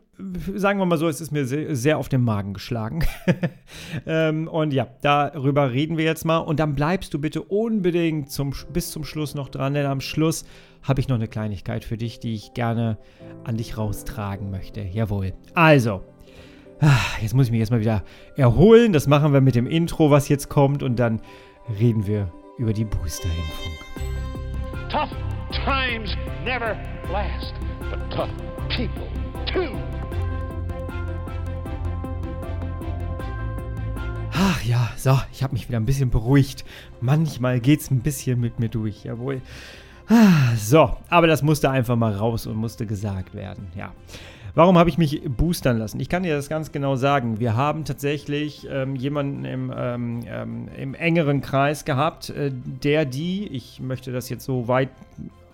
Sagen 0.56 0.80
wir 0.80 0.86
mal 0.88 0.98
so, 0.98 1.08
es 1.08 1.22
ist 1.22 1.32
mir 1.32 1.46
sehr, 1.46 1.98
auf 2.00 2.10
den 2.10 2.24
Magen 2.24 2.54
geschlagen. 2.54 3.04
ähm, 4.08 4.48
und 4.48 4.74
ja, 4.74 4.88
darüber 5.02 5.72
reden 5.72 5.98
wir 5.98 6.06
jetzt 6.06 6.26
mal. 6.26 6.40
Und 6.40 6.60
dann 6.60 6.74
bleibst 6.74 7.14
du 7.14 7.20
bitte 7.20 7.44
unbedingt 7.44 8.32
zum, 8.32 8.54
bis 8.74 8.90
zum 8.90 9.04
Schluss 9.04 9.36
noch 9.36 9.50
dran, 9.50 9.76
denn 9.76 9.86
am 9.86 10.02
Schluss 10.02 10.44
habe 10.82 11.02
ich 11.02 11.08
noch 11.08 11.18
eine 11.18 11.28
Kleinigkeit 11.28 11.84
für 11.84 11.98
dich, 11.98 12.20
die 12.20 12.34
ich 12.34 12.54
gerne 12.56 12.98
an 13.44 13.58
dich 13.58 13.78
raustragen 13.78 14.50
möchte. 14.50 14.82
Jawohl. 14.82 15.34
Also, 15.54 16.02
jetzt 17.22 17.34
muss 17.34 17.48
ich 17.48 17.52
mich 17.52 17.60
erstmal 17.60 17.80
wieder 17.82 18.04
erholen. 18.36 18.94
Das 18.94 19.08
machen 19.08 19.34
wir 19.34 19.42
mit 19.42 19.56
dem 19.56 19.68
Intro, 19.68 20.12
was 20.12 20.30
jetzt 20.30 20.50
kommt. 20.50 20.84
Und 20.84 20.98
dann 20.98 21.22
reden 21.80 22.06
wir 22.08 22.32
über 22.58 22.74
die 22.74 22.86
Boosterimpfung. 22.86 23.72
Tough 24.90 25.10
times 25.66 26.16
never 26.44 26.76
last, 27.12 27.54
but 27.90 28.00
tough 28.10 28.30
people 28.70 29.08
too. 29.46 29.76
Ach 34.34 34.64
ja, 34.64 34.92
so, 34.96 35.20
ich 35.32 35.42
habe 35.42 35.54
mich 35.54 35.68
wieder 35.68 35.80
ein 35.80 35.86
bisschen 35.86 36.12
beruhigt. 36.12 36.64
Manchmal 37.02 37.60
geht's 37.60 37.90
ein 37.90 38.02
bisschen 38.02 38.40
mit 38.40 38.60
mir 38.60 38.70
durch, 38.70 39.04
jawohl. 39.04 39.42
Ah, 40.08 40.56
so, 40.56 40.96
aber 41.10 41.28
das 41.28 41.42
musste 41.42 41.70
einfach 41.70 41.96
mal 41.96 42.14
raus 42.14 42.46
und 42.48 42.56
musste 42.56 42.86
gesagt 42.86 43.34
werden, 43.34 43.68
ja. 43.76 43.92
Warum 44.58 44.76
habe 44.80 44.90
ich 44.90 44.98
mich 44.98 45.22
boostern 45.24 45.78
lassen? 45.78 46.00
Ich 46.00 46.10
kann 46.10 46.24
dir 46.24 46.36
das 46.36 46.50
ganz 46.50 46.72
genau 46.72 46.96
sagen. 46.96 47.40
Wir 47.40 47.56
haben 47.56 47.86
tatsächlich 47.86 48.68
ähm, 48.68 48.96
jemanden 48.96 49.46
im, 49.46 49.72
ähm, 49.78 50.22
ähm, 50.26 50.68
im, 50.76 50.96
engeren 50.96 51.42
Kreis 51.42 51.86
gehabt, 51.86 52.32
äh, 52.32 52.50
der 52.52 53.06
die, 53.06 53.46
ich 53.50 53.80
möchte 53.80 54.12
das 54.12 54.30
jetzt 54.30 54.46
so 54.46 54.68
weit 54.68 54.90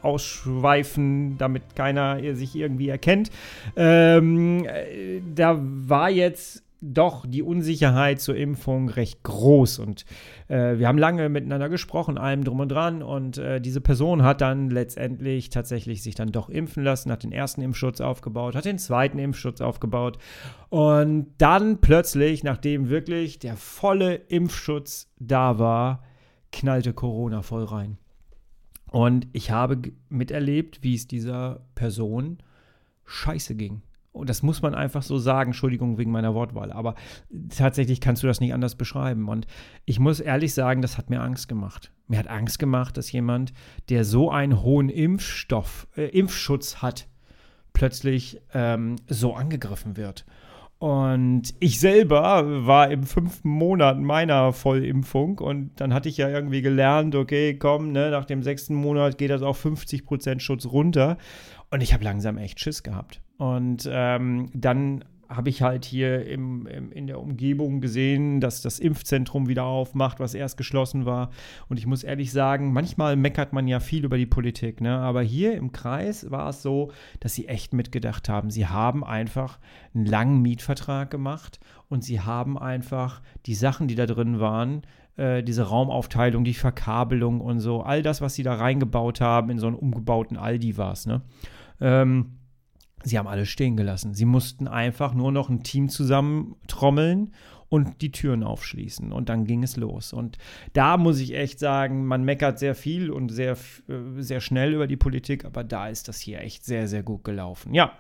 ausschweifen, 0.04 1.38
damit 1.38 1.76
keiner 1.76 2.34
sich 2.34 2.56
irgendwie 2.56 2.88
erkennt. 2.88 3.30
Ähm, 3.76 4.64
äh, 4.64 5.20
da 5.36 5.60
war 5.62 6.10
jetzt 6.10 6.63
doch 6.84 7.26
die 7.26 7.42
Unsicherheit 7.42 8.20
zur 8.20 8.36
Impfung 8.36 8.90
recht 8.90 9.24
groß. 9.24 9.80
Und 9.80 10.06
äh, 10.50 10.78
wir 10.78 10.88
haben 10.88 10.98
lange 10.98 11.30
miteinander 11.30 11.70
gesprochen, 11.70 12.18
allem 12.18 12.44
drum 12.44 12.60
und 12.60 12.70
dran. 12.70 13.02
Und 13.02 13.38
äh, 13.38 13.62
diese 13.62 13.80
Person 13.80 14.24
hat 14.24 14.42
dann 14.42 14.70
letztendlich 14.70 15.50
tatsächlich 15.50 16.04
sich 16.04 16.16
dann 16.16 16.32
doch 16.32 16.50
impfen 16.50 16.84
lassen, 16.84 17.12
hat 17.12 17.24
den 17.24 17.32
ersten 17.32 17.62
Impfschutz 17.62 18.02
aufgebaut, 18.02 18.56
hat 18.56 18.66
den 18.66 18.78
zweiten 18.78 19.18
Impfschutz 19.18 19.62
aufgebaut. 19.62 20.18
Und 20.70 21.28
dann 21.38 21.80
plötzlich, 21.80 22.44
nachdem 22.44 22.90
wirklich 22.90 23.40
der 23.40 23.56
volle 23.56 24.16
Impfschutz 24.16 25.10
da 25.20 25.60
war, 25.60 26.04
knallte 26.52 26.94
Corona 26.94 27.42
voll 27.42 27.64
rein. 27.64 27.98
Und 28.92 29.28
ich 29.34 29.50
habe 29.50 29.82
miterlebt, 30.10 30.84
wie 30.84 30.96
es 30.96 31.08
dieser 31.08 31.66
Person 31.74 32.38
scheiße 33.06 33.56
ging. 33.56 33.82
Und 34.14 34.30
das 34.30 34.44
muss 34.44 34.62
man 34.62 34.76
einfach 34.76 35.02
so 35.02 35.18
sagen, 35.18 35.50
Entschuldigung 35.50 35.98
wegen 35.98 36.12
meiner 36.12 36.36
Wortwahl, 36.36 36.72
aber 36.72 36.94
tatsächlich 37.50 38.00
kannst 38.00 38.22
du 38.22 38.28
das 38.28 38.40
nicht 38.40 38.54
anders 38.54 38.76
beschreiben. 38.76 39.28
Und 39.28 39.48
ich 39.86 40.00
muss 40.00 40.20
ehrlich 40.20 40.54
sagen, 40.54 40.84
das 40.84 40.98
hat 41.00 41.10
mir 41.10 41.22
Angst 41.22 41.50
gemacht. 41.50 41.92
Mir 42.08 42.20
hat 42.20 42.28
Angst 42.28 42.60
gemacht, 42.60 42.96
dass 42.96 43.12
jemand, 43.12 43.54
der 43.90 44.06
so 44.06 44.30
einen 44.30 44.62
hohen 44.62 44.90
Impfstoff, 44.90 45.88
äh, 45.98 46.06
Impfschutz 46.06 46.78
hat, 46.84 47.08
plötzlich 47.74 48.40
ähm, 48.54 48.98
so 49.08 49.34
angegriffen 49.34 49.98
wird. 49.98 50.26
Und 50.78 51.56
ich 51.60 51.80
selber 51.80 52.68
war 52.68 52.92
im 52.92 53.04
fünften 53.04 53.50
Monat 53.50 54.00
meiner 54.00 54.52
Vollimpfung 54.52 55.40
und 55.40 55.72
dann 55.78 55.94
hatte 55.94 56.10
ich 56.10 56.18
ja 56.18 56.28
irgendwie 56.28 56.62
gelernt, 56.62 57.16
okay, 57.16 57.58
komm, 57.58 57.94
ne, 57.94 58.12
nach 58.12 58.26
dem 58.26 58.44
sechsten 58.44 58.76
Monat 58.76 59.18
geht 59.18 59.32
das 59.32 59.42
auf 59.42 59.64
50% 59.66 60.42
Schutz 60.42 60.66
runter. 60.66 61.18
Und 61.72 61.82
ich 61.82 61.94
habe 61.94 62.04
langsam 62.04 62.38
echt 62.38 62.60
Schiss 62.60 62.84
gehabt. 62.84 63.23
Und 63.38 63.90
ähm, 63.92 64.50
dann 64.54 65.04
habe 65.36 65.50
ich 65.50 65.62
halt 65.62 65.86
hier 65.86 66.26
im, 66.28 66.68
im, 66.68 66.92
in 66.92 67.08
der 67.08 67.20
Umgebung 67.20 67.82
gesehen, 67.82 68.40
dass 68.40 68.62
das 68.62 68.80
Impfzentrum 68.80 69.48
wieder 69.48 69.64
aufmacht, 69.64 70.20
was 70.20 70.34
erst 70.34 70.58
geschlossen 70.58 71.06
war. 71.06 71.30
Und 71.70 71.78
ich 71.78 71.88
muss 71.88 72.04
ehrlich 72.04 72.32
sagen, 72.32 72.74
manchmal 72.74 73.16
meckert 73.16 73.54
man 73.54 73.68
ja 73.68 73.80
viel 73.80 74.06
über 74.06 74.18
die 74.18 74.26
Politik, 74.26 74.82
ne? 74.82 74.98
aber 74.98 75.22
hier 75.22 75.56
im 75.56 75.72
Kreis 75.72 76.30
war 76.30 76.50
es 76.50 76.62
so, 76.62 76.92
dass 77.20 77.34
sie 77.34 77.48
echt 77.48 77.74
mitgedacht 77.74 78.30
haben. 78.30 78.50
Sie 78.52 78.68
haben 78.68 79.04
einfach 79.04 79.60
einen 79.96 80.06
langen 80.06 80.42
Mietvertrag 80.42 81.10
gemacht 81.10 81.60
und 81.90 82.04
sie 82.04 82.20
haben 82.20 82.58
einfach 82.58 83.22
die 83.46 83.56
Sachen, 83.56 83.88
die 83.88 83.96
da 83.96 84.06
drin 84.06 84.40
waren, 84.40 84.84
äh, 85.16 85.42
diese 85.42 85.64
Raumaufteilung, 85.64 86.44
die 86.44 86.54
Verkabelung 86.54 87.42
und 87.42 87.60
so, 87.60 87.82
all 87.82 88.02
das, 88.02 88.22
was 88.22 88.36
sie 88.36 88.44
da 88.44 88.56
reingebaut 88.56 89.22
haben, 89.22 89.50
in 89.50 89.60
so 89.60 89.68
einen 89.68 89.76
umgebauten 89.76 90.38
Aldi 90.38 90.78
war 90.78 90.92
es, 90.92 91.06
ne? 91.06 91.22
Ähm, 91.82 92.38
Sie 93.04 93.18
haben 93.18 93.28
alle 93.28 93.46
stehen 93.46 93.78
gelassen. 93.78 94.14
Sie 94.14 94.26
mussten 94.26 94.68
einfach 94.68 95.14
nur 95.14 95.32
noch 95.32 95.50
ein 95.50 95.64
Team 95.64 95.90
zusammentrommeln 95.90 97.34
und 97.70 98.02
die 98.02 98.12
Türen 98.12 98.44
aufschließen. 98.44 99.12
Und 99.12 99.30
dann 99.30 99.46
ging 99.46 99.64
es 99.64 99.78
los. 99.78 100.14
Und 100.14 100.38
da 100.74 100.98
muss 100.98 101.20
ich 101.20 101.36
echt 101.36 101.60
sagen, 101.60 102.06
man 102.06 102.24
meckert 102.24 102.60
sehr 102.60 102.76
viel 102.76 103.10
und 103.10 103.30
sehr, 103.30 103.54
äh, 103.54 104.22
sehr 104.22 104.42
schnell 104.42 104.74
über 104.74 104.88
die 104.88 104.96
Politik, 104.96 105.44
aber 105.44 105.64
da 105.64 105.88
ist 105.88 106.08
das 106.08 106.20
hier 106.20 106.40
echt 106.42 106.66
sehr, 106.66 106.88
sehr 106.88 107.02
gut 107.02 107.24
gelaufen. 107.24 107.74
Ja, 107.74 107.94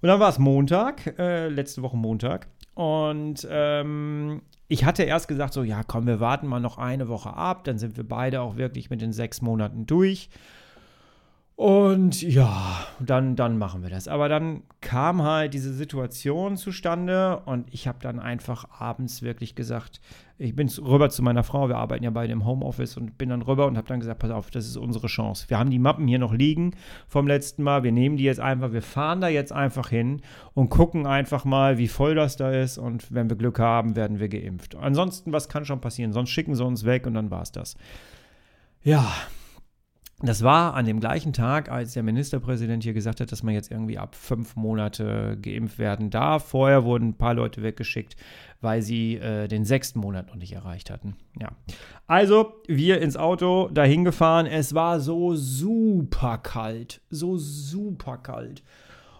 und 0.00 0.08
dann 0.08 0.20
war 0.20 0.28
es 0.28 0.38
Montag, 0.38 1.18
äh, 1.18 1.48
letzte 1.48 1.82
Woche 1.82 1.96
Montag. 1.96 2.46
Und 2.74 3.46
ähm, 3.50 4.42
ich 4.68 4.84
hatte 4.84 5.02
erst 5.02 5.26
gesagt, 5.26 5.54
so, 5.54 5.62
ja, 5.64 5.82
komm, 5.82 6.06
wir 6.06 6.20
warten 6.20 6.46
mal 6.46 6.60
noch 6.60 6.78
eine 6.78 7.08
Woche 7.08 7.32
ab, 7.32 7.64
dann 7.64 7.78
sind 7.78 7.96
wir 7.96 8.06
beide 8.06 8.40
auch 8.42 8.56
wirklich 8.56 8.90
mit 8.90 9.00
den 9.00 9.12
sechs 9.12 9.42
Monaten 9.42 9.86
durch. 9.86 10.28
Und 11.56 12.20
ja, 12.20 12.86
dann, 13.00 13.34
dann 13.34 13.56
machen 13.56 13.82
wir 13.82 13.88
das. 13.88 14.08
Aber 14.08 14.28
dann 14.28 14.62
kam 14.82 15.22
halt 15.22 15.54
diese 15.54 15.72
Situation 15.72 16.58
zustande 16.58 17.40
und 17.46 17.72
ich 17.72 17.88
habe 17.88 17.96
dann 18.02 18.20
einfach 18.20 18.66
abends 18.78 19.22
wirklich 19.22 19.54
gesagt, 19.54 20.02
ich 20.36 20.54
bin 20.54 20.68
rüber 20.68 21.08
zu 21.08 21.22
meiner 21.22 21.44
Frau, 21.44 21.68
wir 21.68 21.78
arbeiten 21.78 22.04
ja 22.04 22.10
beide 22.10 22.34
im 22.34 22.44
Homeoffice 22.44 22.98
und 22.98 23.16
bin 23.16 23.30
dann 23.30 23.40
rüber 23.40 23.66
und 23.66 23.78
habe 23.78 23.88
dann 23.88 24.00
gesagt, 24.00 24.18
pass 24.18 24.30
auf, 24.30 24.50
das 24.50 24.66
ist 24.66 24.76
unsere 24.76 25.06
Chance. 25.06 25.46
Wir 25.48 25.58
haben 25.58 25.70
die 25.70 25.78
Mappen 25.78 26.06
hier 26.06 26.18
noch 26.18 26.34
liegen 26.34 26.72
vom 27.08 27.26
letzten 27.26 27.62
Mal, 27.62 27.84
wir 27.84 27.92
nehmen 27.92 28.18
die 28.18 28.24
jetzt 28.24 28.40
einfach, 28.40 28.72
wir 28.72 28.82
fahren 28.82 29.22
da 29.22 29.28
jetzt 29.28 29.52
einfach 29.52 29.88
hin 29.88 30.20
und 30.52 30.68
gucken 30.68 31.06
einfach 31.06 31.46
mal, 31.46 31.78
wie 31.78 31.88
voll 31.88 32.14
das 32.14 32.36
da 32.36 32.52
ist 32.52 32.76
und 32.76 33.14
wenn 33.14 33.30
wir 33.30 33.36
Glück 33.36 33.58
haben, 33.58 33.96
werden 33.96 34.20
wir 34.20 34.28
geimpft. 34.28 34.76
Ansonsten, 34.76 35.32
was 35.32 35.48
kann 35.48 35.64
schon 35.64 35.80
passieren? 35.80 36.12
Sonst 36.12 36.28
schicken 36.28 36.54
sie 36.54 36.64
uns 36.64 36.84
weg 36.84 37.06
und 37.06 37.14
dann 37.14 37.30
war 37.30 37.40
es 37.40 37.50
das. 37.50 37.78
Ja, 38.82 39.10
das 40.22 40.42
war 40.42 40.72
an 40.74 40.86
dem 40.86 40.98
gleichen 40.98 41.34
Tag, 41.34 41.70
als 41.70 41.92
der 41.92 42.02
Ministerpräsident 42.02 42.82
hier 42.82 42.94
gesagt 42.94 43.20
hat, 43.20 43.30
dass 43.30 43.42
man 43.42 43.52
jetzt 43.52 43.70
irgendwie 43.70 43.98
ab 43.98 44.14
fünf 44.14 44.56
Monate 44.56 45.36
geimpft 45.42 45.78
werden 45.78 46.08
darf. 46.08 46.48
Vorher 46.48 46.84
wurden 46.84 47.10
ein 47.10 47.18
paar 47.18 47.34
Leute 47.34 47.62
weggeschickt, 47.62 48.16
weil 48.62 48.80
sie 48.80 49.16
äh, 49.16 49.46
den 49.46 49.66
sechsten 49.66 50.00
Monat 50.00 50.28
noch 50.28 50.36
nicht 50.36 50.54
erreicht 50.54 50.90
hatten. 50.90 51.16
Ja. 51.38 51.50
Also, 52.06 52.54
wir 52.66 53.02
ins 53.02 53.18
Auto 53.18 53.68
dahin 53.68 54.04
gefahren. 54.04 54.46
Es 54.46 54.74
war 54.74 55.00
so 55.00 55.34
super 55.34 56.38
kalt. 56.38 57.02
So 57.10 57.36
super 57.36 58.16
kalt. 58.16 58.62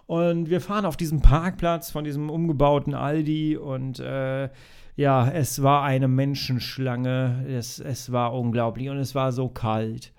Und 0.06 0.48
wir 0.48 0.62
fahren 0.62 0.86
auf 0.86 0.96
diesem 0.96 1.20
Parkplatz 1.20 1.90
von 1.90 2.04
diesem 2.04 2.30
umgebauten 2.30 2.94
Aldi 2.94 3.58
und 3.58 4.00
äh, 4.00 4.48
ja, 4.94 5.28
es 5.28 5.62
war 5.62 5.82
eine 5.82 6.08
Menschenschlange. 6.08 7.44
Es, 7.48 7.80
es 7.80 8.12
war 8.12 8.32
unglaublich 8.32 8.88
und 8.88 8.96
es 8.96 9.14
war 9.14 9.32
so 9.32 9.48
kalt. 9.48 10.14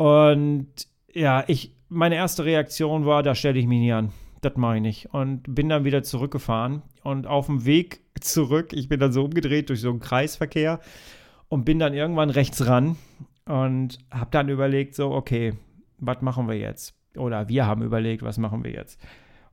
Und 0.00 0.88
ja, 1.12 1.44
ich, 1.46 1.74
meine 1.90 2.14
erste 2.14 2.46
Reaktion 2.46 3.04
war, 3.04 3.22
da 3.22 3.34
stelle 3.34 3.58
ich 3.58 3.66
mich 3.66 3.80
nie 3.80 3.92
an. 3.92 4.12
Das 4.40 4.56
meine 4.56 4.88
ich. 4.88 5.12
Und 5.12 5.42
bin 5.54 5.68
dann 5.68 5.84
wieder 5.84 6.02
zurückgefahren. 6.02 6.80
Und 7.02 7.26
auf 7.26 7.44
dem 7.44 7.66
Weg 7.66 8.00
zurück, 8.22 8.72
ich 8.72 8.88
bin 8.88 8.98
dann 8.98 9.12
so 9.12 9.22
umgedreht 9.22 9.68
durch 9.68 9.82
so 9.82 9.90
einen 9.90 10.00
Kreisverkehr 10.00 10.80
und 11.50 11.66
bin 11.66 11.78
dann 11.78 11.92
irgendwann 11.92 12.30
rechts 12.30 12.66
ran 12.66 12.96
und 13.44 13.98
habe 14.10 14.30
dann 14.30 14.48
überlegt, 14.48 14.94
so, 14.94 15.10
okay, 15.10 15.52
was 15.98 16.22
machen 16.22 16.48
wir 16.48 16.56
jetzt? 16.56 16.94
Oder 17.14 17.50
wir 17.50 17.66
haben 17.66 17.82
überlegt, 17.82 18.22
was 18.22 18.38
machen 18.38 18.64
wir 18.64 18.70
jetzt? 18.70 18.98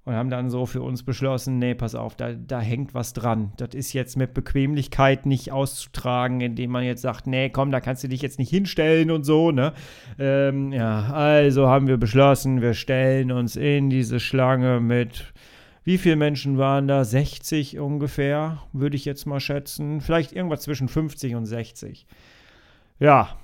Und 0.07 0.15
haben 0.15 0.29
dann 0.29 0.49
so 0.49 0.65
für 0.65 0.81
uns 0.81 1.03
beschlossen, 1.03 1.59
nee, 1.59 1.75
pass 1.75 1.93
auf, 1.93 2.15
da, 2.15 2.31
da 2.31 2.61
hängt 2.61 2.93
was 2.93 3.11
dran. 3.11 3.51
Das 3.57 3.75
ist 3.75 3.91
jetzt 3.91 4.15
mit 4.15 4.33
Bequemlichkeit 4.33 5.25
nicht 5.25 5.51
auszutragen, 5.51 6.39
indem 6.39 6.71
man 6.71 6.85
jetzt 6.85 7.01
sagt, 7.01 7.27
nee, 7.27 7.49
komm, 7.49 7.71
da 7.71 7.81
kannst 7.81 8.05
du 8.05 8.07
dich 8.07 8.21
jetzt 8.21 8.39
nicht 8.39 8.49
hinstellen 8.49 9.11
und 9.11 9.25
so, 9.25 9.51
ne? 9.51 9.73
Ähm, 10.17 10.71
ja, 10.71 11.11
also 11.11 11.67
haben 11.67 11.87
wir 11.87 11.97
beschlossen, 11.97 12.61
wir 12.61 12.73
stellen 12.73 13.33
uns 13.33 13.57
in 13.57 13.89
diese 13.89 14.21
Schlange 14.21 14.79
mit, 14.79 15.33
wie 15.83 15.97
viele 15.97 16.15
Menschen 16.15 16.57
waren 16.57 16.87
da? 16.87 17.03
60 17.03 17.77
ungefähr, 17.77 18.61
würde 18.71 18.95
ich 18.95 19.03
jetzt 19.03 19.25
mal 19.25 19.41
schätzen. 19.41 19.99
Vielleicht 19.99 20.31
irgendwas 20.31 20.61
zwischen 20.61 20.87
50 20.87 21.35
und 21.35 21.47
60. 21.47 22.07
Ja, 22.97 23.35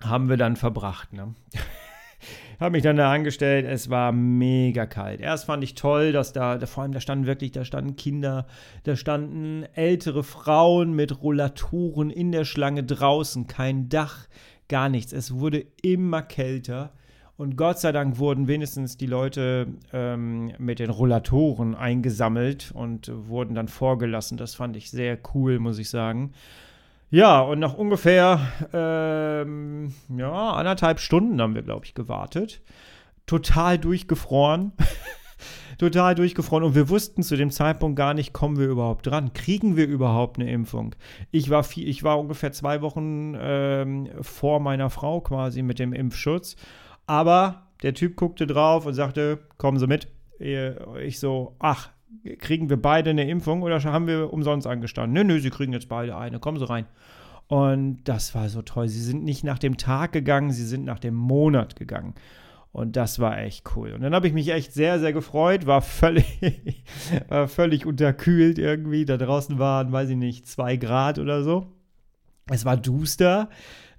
haben 0.00 0.28
wir 0.28 0.36
dann 0.36 0.56
verbracht, 0.56 1.12
ne? 1.12 1.36
habe 2.62 2.72
mich 2.72 2.82
dann 2.82 2.96
da 2.96 3.12
angestellt. 3.12 3.66
Es 3.68 3.90
war 3.90 4.12
mega 4.12 4.86
kalt. 4.86 5.20
Erst 5.20 5.44
fand 5.44 5.62
ich 5.64 5.74
toll, 5.74 6.12
dass 6.12 6.32
da, 6.32 6.56
da, 6.58 6.66
vor 6.66 6.82
allem 6.82 6.92
da 6.92 7.00
standen 7.00 7.26
wirklich, 7.26 7.52
da 7.52 7.64
standen 7.64 7.96
Kinder, 7.96 8.46
da 8.84 8.96
standen 8.96 9.64
ältere 9.74 10.22
Frauen 10.22 10.94
mit 10.94 11.22
Rollatoren 11.22 12.10
in 12.10 12.32
der 12.32 12.44
Schlange 12.44 12.84
draußen, 12.84 13.46
kein 13.46 13.88
Dach, 13.88 14.28
gar 14.68 14.88
nichts. 14.88 15.12
Es 15.12 15.34
wurde 15.34 15.66
immer 15.82 16.22
kälter. 16.22 16.92
Und 17.36 17.56
Gott 17.56 17.80
sei 17.80 17.92
Dank 17.92 18.18
wurden 18.18 18.46
wenigstens 18.46 18.96
die 18.96 19.06
Leute 19.06 19.66
ähm, 19.92 20.52
mit 20.58 20.78
den 20.78 20.90
Rollatoren 20.90 21.74
eingesammelt 21.74 22.70
und 22.72 23.10
wurden 23.12 23.54
dann 23.54 23.68
vorgelassen. 23.68 24.36
Das 24.36 24.54
fand 24.54 24.76
ich 24.76 24.90
sehr 24.90 25.18
cool, 25.34 25.58
muss 25.58 25.78
ich 25.78 25.90
sagen. 25.90 26.32
Ja, 27.12 27.42
und 27.42 27.58
nach 27.58 27.74
ungefähr 27.74 28.40
ähm, 28.72 29.92
ja, 30.08 30.52
anderthalb 30.52 30.98
Stunden 30.98 31.42
haben 31.42 31.54
wir, 31.54 31.60
glaube 31.60 31.84
ich, 31.84 31.92
gewartet. 31.92 32.62
Total 33.26 33.78
durchgefroren. 33.78 34.72
Total 35.78 36.14
durchgefroren. 36.14 36.64
Und 36.64 36.74
wir 36.74 36.88
wussten 36.88 37.22
zu 37.22 37.36
dem 37.36 37.50
Zeitpunkt 37.50 37.96
gar 37.96 38.14
nicht, 38.14 38.32
kommen 38.32 38.58
wir 38.58 38.66
überhaupt 38.66 39.06
dran? 39.06 39.34
Kriegen 39.34 39.76
wir 39.76 39.86
überhaupt 39.86 40.38
eine 40.38 40.50
Impfung? 40.50 40.94
Ich 41.30 41.50
war, 41.50 41.64
viel, 41.64 41.86
ich 41.86 42.02
war 42.02 42.18
ungefähr 42.18 42.52
zwei 42.52 42.80
Wochen 42.80 43.34
ähm, 43.38 44.08
vor 44.22 44.58
meiner 44.60 44.88
Frau 44.88 45.20
quasi 45.20 45.60
mit 45.60 45.78
dem 45.80 45.92
Impfschutz. 45.92 46.56
Aber 47.06 47.66
der 47.82 47.92
Typ 47.92 48.16
guckte 48.16 48.46
drauf 48.46 48.86
und 48.86 48.94
sagte, 48.94 49.38
kommen 49.58 49.78
Sie 49.78 49.86
mit. 49.86 50.08
Ich 50.38 51.20
so, 51.20 51.56
ach, 51.58 51.90
kriegen 52.38 52.70
wir 52.70 52.80
beide 52.80 53.10
eine 53.10 53.28
Impfung 53.28 53.62
oder 53.62 53.82
haben 53.82 54.06
wir 54.06 54.32
umsonst 54.32 54.66
angestanden? 54.66 55.12
Nö, 55.14 55.24
nö, 55.34 55.40
sie 55.40 55.50
kriegen 55.50 55.72
jetzt 55.72 55.88
beide 55.88 56.16
eine. 56.16 56.38
Kommen 56.38 56.58
Sie 56.58 56.68
rein. 56.68 56.86
Und 57.48 58.04
das 58.04 58.34
war 58.34 58.48
so 58.48 58.62
toll. 58.62 58.88
Sie 58.88 59.02
sind 59.02 59.24
nicht 59.24 59.44
nach 59.44 59.58
dem 59.58 59.76
Tag 59.76 60.12
gegangen, 60.12 60.52
sie 60.52 60.64
sind 60.64 60.84
nach 60.84 60.98
dem 60.98 61.14
Monat 61.14 61.76
gegangen. 61.76 62.14
Und 62.72 62.96
das 62.96 63.18
war 63.18 63.38
echt 63.38 63.76
cool. 63.76 63.92
Und 63.92 64.00
dann 64.00 64.14
habe 64.14 64.26
ich 64.26 64.32
mich 64.32 64.48
echt 64.48 64.72
sehr, 64.72 64.98
sehr 64.98 65.12
gefreut, 65.12 65.66
war 65.66 65.82
völlig, 65.82 66.24
war 67.28 67.48
völlig 67.48 67.84
unterkühlt 67.84 68.58
irgendwie. 68.58 69.04
Da 69.04 69.18
draußen 69.18 69.58
waren, 69.58 69.92
weiß 69.92 70.08
ich 70.08 70.16
nicht, 70.16 70.46
zwei 70.46 70.76
Grad 70.76 71.18
oder 71.18 71.42
so. 71.42 71.66
Es 72.50 72.64
war 72.64 72.78
duster. 72.78 73.50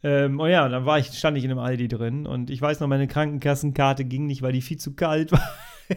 Ähm, 0.01 0.39
oh 0.39 0.47
ja, 0.47 0.67
dann 0.67 0.85
war 0.85 0.97
ich, 0.97 1.07
stand 1.07 1.37
ich 1.37 1.45
in 1.45 1.51
einem 1.51 1.59
Aldi 1.59 1.87
drin 1.87 2.25
und 2.25 2.49
ich 2.49 2.61
weiß 2.61 2.79
noch, 2.79 2.87
meine 2.87 3.07
Krankenkassenkarte 3.07 4.03
ging 4.03 4.25
nicht, 4.25 4.41
weil 4.41 4.51
die 4.51 4.61
viel 4.61 4.77
zu 4.77 4.95
kalt 4.95 5.31
war. 5.31 5.47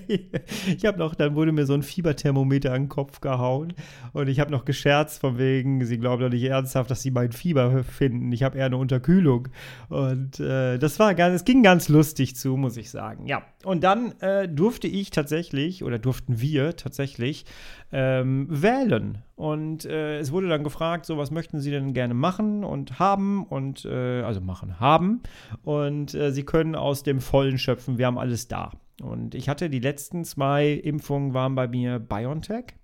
ich 0.77 0.85
habe 0.85 0.99
noch, 0.99 1.15
dann 1.15 1.35
wurde 1.35 1.53
mir 1.53 1.67
so 1.67 1.75
ein 1.75 1.83
Fieberthermometer 1.83 2.73
an 2.73 2.85
den 2.85 2.89
Kopf 2.89 3.21
gehauen 3.21 3.75
und 4.13 4.29
ich 4.29 4.41
habe 4.41 4.51
noch 4.51 4.65
gescherzt 4.65 5.21
von 5.21 5.39
wegen, 5.39 5.85
sie 5.85 5.99
glauben 5.99 6.23
doch 6.23 6.31
nicht 6.31 6.45
ernsthaft, 6.45 6.91
dass 6.91 7.03
sie 7.03 7.11
mein 7.11 7.33
Fieber 7.33 7.85
finden. 7.85 8.33
Ich 8.33 8.43
habe 8.43 8.59
eher 8.59 8.67
eine 8.67 8.77
Unterkühlung. 8.77 9.49
Und 9.89 10.41
äh, 10.41 10.79
das 10.79 10.99
war 10.99 11.15
ganz, 11.15 11.37
es 11.37 11.45
ging 11.45 11.63
ganz 11.63 11.89
lustig 11.89 12.37
zu, 12.37 12.57
muss 12.57 12.77
ich 12.77 12.91
sagen. 12.91 13.27
Ja. 13.27 13.43
Und 13.65 13.85
dann 13.85 14.13
äh, 14.21 14.49
durfte 14.49 14.89
ich 14.89 15.11
tatsächlich, 15.11 15.83
oder 15.83 15.99
durften 15.99 16.41
wir 16.41 16.77
tatsächlich 16.77 17.45
ähm, 17.93 18.47
wählen. 18.51 19.23
Und 19.37 19.85
äh, 19.85 20.19
es 20.19 20.33
wurde 20.33 20.49
dann 20.49 20.65
gefragt, 20.65 21.05
so 21.05 21.19
was 21.19 21.31
möchten 21.31 21.61
Sie 21.61 21.71
denn 21.71 21.93
gerne 21.93 22.15
machen 22.15 22.65
und 22.65 22.99
haben 22.99 23.45
und 23.45 23.85
äh, 23.85 24.23
also 24.23 24.41
machen, 24.41 24.81
haben. 24.81 25.23
Und 25.63 26.15
äh, 26.15 26.33
Sie 26.33 26.43
können 26.43 26.75
aus 26.75 27.03
dem 27.03 27.21
Vollen 27.21 27.59
schöpfen. 27.59 27.99
Wir 27.99 28.07
haben 28.07 28.19
alles 28.19 28.49
da. 28.49 28.73
Und 29.03 29.35
ich 29.35 29.51
hatte 29.51 29.69
die 29.69 29.79
letzten 29.79 30.25
zwei 30.25 30.71
Impfungen 30.71 31.35
waren 31.35 31.55
bei 31.55 31.69
mir 31.69 31.99
BioNTech. 31.99 32.75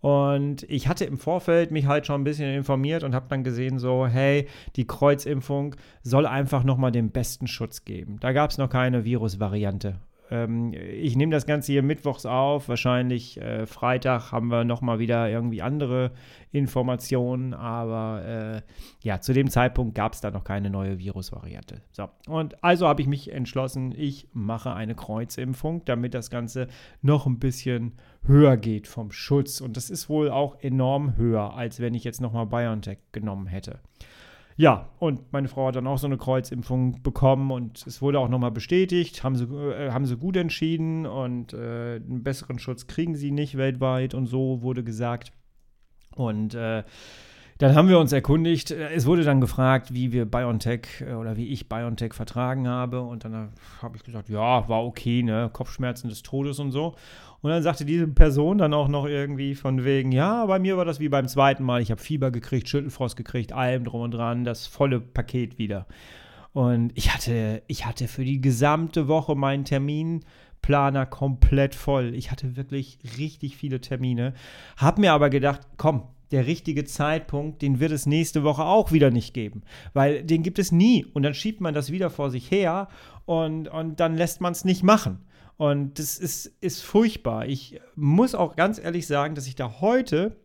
Und 0.00 0.64
ich 0.64 0.88
hatte 0.88 1.04
im 1.04 1.18
Vorfeld 1.18 1.70
mich 1.70 1.86
halt 1.86 2.06
schon 2.06 2.20
ein 2.20 2.24
bisschen 2.24 2.52
informiert 2.52 3.04
und 3.04 3.14
habe 3.14 3.26
dann 3.28 3.44
gesehen, 3.44 3.78
so, 3.78 4.06
hey, 4.06 4.48
die 4.76 4.86
Kreuzimpfung 4.86 5.76
soll 6.02 6.26
einfach 6.26 6.64
nochmal 6.64 6.92
den 6.92 7.10
besten 7.10 7.46
Schutz 7.46 7.84
geben. 7.84 8.18
Da 8.20 8.32
gab 8.32 8.50
es 8.50 8.58
noch 8.58 8.68
keine 8.68 9.04
Virusvariante. 9.04 10.00
Ähm, 10.34 10.72
ich 10.72 11.16
nehme 11.16 11.32
das 11.32 11.46
Ganze 11.46 11.72
hier 11.72 11.82
mittwochs 11.82 12.26
auf. 12.26 12.68
Wahrscheinlich 12.68 13.40
äh, 13.40 13.66
Freitag 13.66 14.32
haben 14.32 14.48
wir 14.48 14.64
nochmal 14.64 14.98
wieder 14.98 15.28
irgendwie 15.28 15.62
andere 15.62 16.10
Informationen. 16.50 17.54
Aber 17.54 18.24
äh, 18.24 18.62
ja, 19.06 19.20
zu 19.20 19.32
dem 19.32 19.48
Zeitpunkt 19.48 19.94
gab 19.94 20.14
es 20.14 20.20
da 20.20 20.30
noch 20.30 20.44
keine 20.44 20.70
neue 20.70 20.98
Virusvariante. 20.98 21.82
So, 21.92 22.08
und 22.26 22.62
also 22.64 22.88
habe 22.88 23.00
ich 23.00 23.08
mich 23.08 23.32
entschlossen, 23.32 23.94
ich 23.96 24.28
mache 24.32 24.74
eine 24.74 24.94
Kreuzimpfung, 24.94 25.84
damit 25.84 26.14
das 26.14 26.30
Ganze 26.30 26.66
noch 27.00 27.26
ein 27.26 27.38
bisschen 27.38 27.92
höher 28.26 28.56
geht 28.56 28.88
vom 28.88 29.12
Schutz. 29.12 29.60
Und 29.60 29.76
das 29.76 29.88
ist 29.88 30.08
wohl 30.08 30.30
auch 30.30 30.58
enorm 30.60 31.16
höher, 31.16 31.54
als 31.54 31.78
wenn 31.78 31.94
ich 31.94 32.02
jetzt 32.02 32.20
nochmal 32.20 32.46
BioNTech 32.46 32.98
genommen 33.12 33.46
hätte. 33.46 33.78
Ja, 34.56 34.90
und 35.00 35.32
meine 35.32 35.48
Frau 35.48 35.66
hat 35.66 35.76
dann 35.76 35.86
auch 35.88 35.98
so 35.98 36.06
eine 36.06 36.16
Kreuzimpfung 36.16 37.02
bekommen 37.02 37.50
und 37.50 37.84
es 37.86 38.00
wurde 38.00 38.20
auch 38.20 38.28
nochmal 38.28 38.52
bestätigt, 38.52 39.24
haben 39.24 39.34
sie, 39.34 39.44
äh, 39.46 39.90
haben 39.90 40.06
sie 40.06 40.16
gut 40.16 40.36
entschieden 40.36 41.06
und 41.06 41.52
äh, 41.52 41.96
einen 41.96 42.22
besseren 42.22 42.60
Schutz 42.60 42.86
kriegen 42.86 43.16
sie 43.16 43.32
nicht 43.32 43.56
weltweit 43.56 44.14
und 44.14 44.26
so 44.26 44.62
wurde 44.62 44.84
gesagt. 44.84 45.32
Und 46.14 46.54
äh, 46.54 46.84
dann 47.58 47.74
haben 47.74 47.88
wir 47.88 47.98
uns 47.98 48.12
erkundigt. 48.12 48.70
Es 48.70 49.06
wurde 49.06 49.22
dann 49.22 49.40
gefragt, 49.40 49.94
wie 49.94 50.12
wir 50.12 50.24
BioNTech 50.24 51.04
äh, 51.06 51.12
oder 51.14 51.36
wie 51.36 51.48
ich 51.48 51.68
BioNTech 51.68 52.12
vertragen 52.12 52.66
habe. 52.66 53.00
Und 53.00 53.24
dann 53.24 53.52
habe 53.80 53.96
ich 53.96 54.02
gesagt, 54.02 54.28
ja, 54.28 54.68
war 54.68 54.84
okay, 54.84 55.22
ne? 55.22 55.50
Kopfschmerzen 55.52 56.08
des 56.08 56.22
Todes 56.22 56.58
und 56.58 56.72
so. 56.72 56.94
Und 57.42 57.50
dann 57.50 57.62
sagte 57.62 57.84
diese 57.84 58.08
Person 58.08 58.58
dann 58.58 58.72
auch 58.72 58.88
noch 58.88 59.06
irgendwie 59.06 59.54
von 59.54 59.84
wegen, 59.84 60.12
ja, 60.12 60.46
bei 60.46 60.58
mir 60.58 60.78
war 60.78 60.86
das 60.86 60.98
wie 60.98 61.10
beim 61.10 61.28
zweiten 61.28 61.62
Mal. 61.62 61.82
Ich 61.82 61.90
habe 61.90 62.00
Fieber 62.00 62.30
gekriegt, 62.30 62.68
Schüttelfrost 62.68 63.16
gekriegt, 63.16 63.52
allem 63.52 63.84
drum 63.84 64.00
und 64.00 64.12
dran, 64.12 64.44
das 64.44 64.66
volle 64.66 64.98
Paket 64.98 65.58
wieder. 65.58 65.86
Und 66.54 66.92
ich 66.94 67.12
hatte, 67.12 67.62
ich 67.66 67.84
hatte 67.84 68.08
für 68.08 68.24
die 68.24 68.40
gesamte 68.40 69.08
Woche 69.08 69.34
meinen 69.34 69.64
Terminplaner 69.66 71.04
komplett 71.04 71.74
voll. 71.74 72.14
Ich 72.14 72.30
hatte 72.30 72.56
wirklich 72.56 72.98
richtig 73.18 73.58
viele 73.58 73.80
Termine. 73.80 74.32
Hab 74.78 74.98
mir 74.98 75.12
aber 75.12 75.28
gedacht, 75.28 75.60
komm, 75.76 76.04
der 76.30 76.46
richtige 76.46 76.84
Zeitpunkt, 76.84 77.62
den 77.62 77.80
wird 77.80 77.92
es 77.92 78.06
nächste 78.06 78.42
Woche 78.42 78.64
auch 78.64 78.92
wieder 78.92 79.10
nicht 79.10 79.34
geben. 79.34 79.62
Weil 79.92 80.24
den 80.24 80.42
gibt 80.42 80.58
es 80.58 80.72
nie. 80.72 81.04
Und 81.04 81.22
dann 81.22 81.34
schiebt 81.34 81.60
man 81.60 81.74
das 81.74 81.92
wieder 81.92 82.10
vor 82.10 82.30
sich 82.30 82.50
her 82.50 82.88
und, 83.24 83.68
und 83.68 84.00
dann 84.00 84.16
lässt 84.16 84.40
man 84.40 84.52
es 84.52 84.64
nicht 84.64 84.82
machen. 84.82 85.18
Und 85.56 85.98
das 85.98 86.18
ist, 86.18 86.46
ist 86.60 86.82
furchtbar. 86.82 87.46
Ich 87.46 87.80
muss 87.94 88.34
auch 88.34 88.56
ganz 88.56 88.78
ehrlich 88.78 89.06
sagen, 89.06 89.34
dass 89.34 89.46
ich 89.46 89.54
da 89.54 89.80
heute 89.80 90.36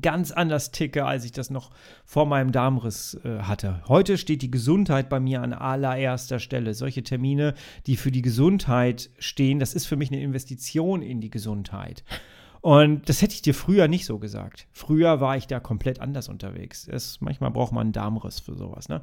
ganz 0.00 0.30
anders 0.30 0.70
ticke, 0.70 1.04
als 1.04 1.24
ich 1.24 1.32
das 1.32 1.50
noch 1.50 1.70
vor 2.04 2.26
meinem 2.26 2.52
Darmriss 2.52 3.18
äh, 3.22 3.40
hatte. 3.40 3.82
Heute 3.86 4.16
steht 4.16 4.42
die 4.42 4.50
Gesundheit 4.50 5.08
bei 5.08 5.20
mir 5.20 5.42
an 5.42 5.52
allererster 5.52 6.38
Stelle. 6.38 6.74
Solche 6.74 7.02
Termine, 7.02 7.54
die 7.86 7.96
für 7.96 8.10
die 8.10 8.22
Gesundheit 8.22 9.10
stehen, 9.18 9.58
das 9.58 9.74
ist 9.74 9.86
für 9.86 9.96
mich 9.96 10.10
eine 10.10 10.22
Investition 10.22 11.02
in 11.02 11.20
die 11.20 11.30
Gesundheit. 11.30 12.02
Und 12.64 13.10
das 13.10 13.20
hätte 13.20 13.34
ich 13.34 13.42
dir 13.42 13.52
früher 13.52 13.88
nicht 13.88 14.06
so 14.06 14.18
gesagt. 14.18 14.68
Früher 14.72 15.20
war 15.20 15.36
ich 15.36 15.46
da 15.46 15.60
komplett 15.60 16.00
anders 16.00 16.30
unterwegs. 16.30 16.88
Es, 16.88 17.20
manchmal 17.20 17.50
braucht 17.50 17.72
man 17.72 17.82
einen 17.82 17.92
Darmriss 17.92 18.40
für 18.40 18.54
sowas. 18.54 18.88
Ne? 18.88 19.02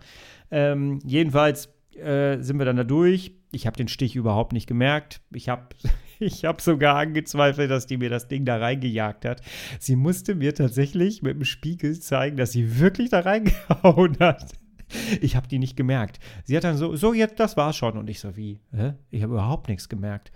Ähm, 0.50 0.98
jedenfalls 1.06 1.70
äh, 1.96 2.42
sind 2.42 2.58
wir 2.58 2.66
dann 2.66 2.78
da 2.78 2.84
durch. 2.84 3.36
Ich 3.52 3.68
habe 3.68 3.78
den 3.78 3.88
Stich 3.88 4.16
überhaupt 4.16 4.52
nicht 4.52 4.66
gemerkt. 4.66 5.22
Ich 5.32 5.48
habe 5.48 5.76
ich 6.20 6.44
hab 6.44 6.60
sogar 6.60 6.96
angezweifelt, 6.96 7.70
dass 7.70 7.86
die 7.86 7.98
mir 7.98 8.10
das 8.10 8.28
Ding 8.28 8.46
da 8.46 8.58
reingejagt 8.58 9.26
hat. 9.26 9.42
Sie 9.78 9.96
musste 9.96 10.34
mir 10.34 10.56
tatsächlich 10.56 11.22
mit 11.22 11.36
dem 11.36 11.46
Spiegel 11.46 12.00
zeigen, 12.00 12.38
dass 12.38 12.54
sie 12.54 12.80
wirklich 12.80 13.12
da 13.12 13.20
reingehauen 13.20 14.18
hat. 14.20 14.54
Ich 15.22 15.36
habe 15.36 15.48
die 15.48 15.60
nicht 15.60 15.78
gemerkt. 15.78 16.18
Sie 16.46 16.58
hat 16.58 16.64
dann 16.64 16.78
so, 16.78 16.96
so 16.96 17.14
jetzt, 17.14 17.40
das 17.40 17.58
war's 17.58 17.78
schon. 17.78 17.96
Und 17.96 18.10
ich 18.10 18.22
so, 18.22 18.36
wie? 18.36 18.60
Hä? 18.72 18.94
Ich 19.12 19.22
habe 19.22 19.34
überhaupt 19.34 19.70
nichts 19.70 19.88
gemerkt. 19.88 20.32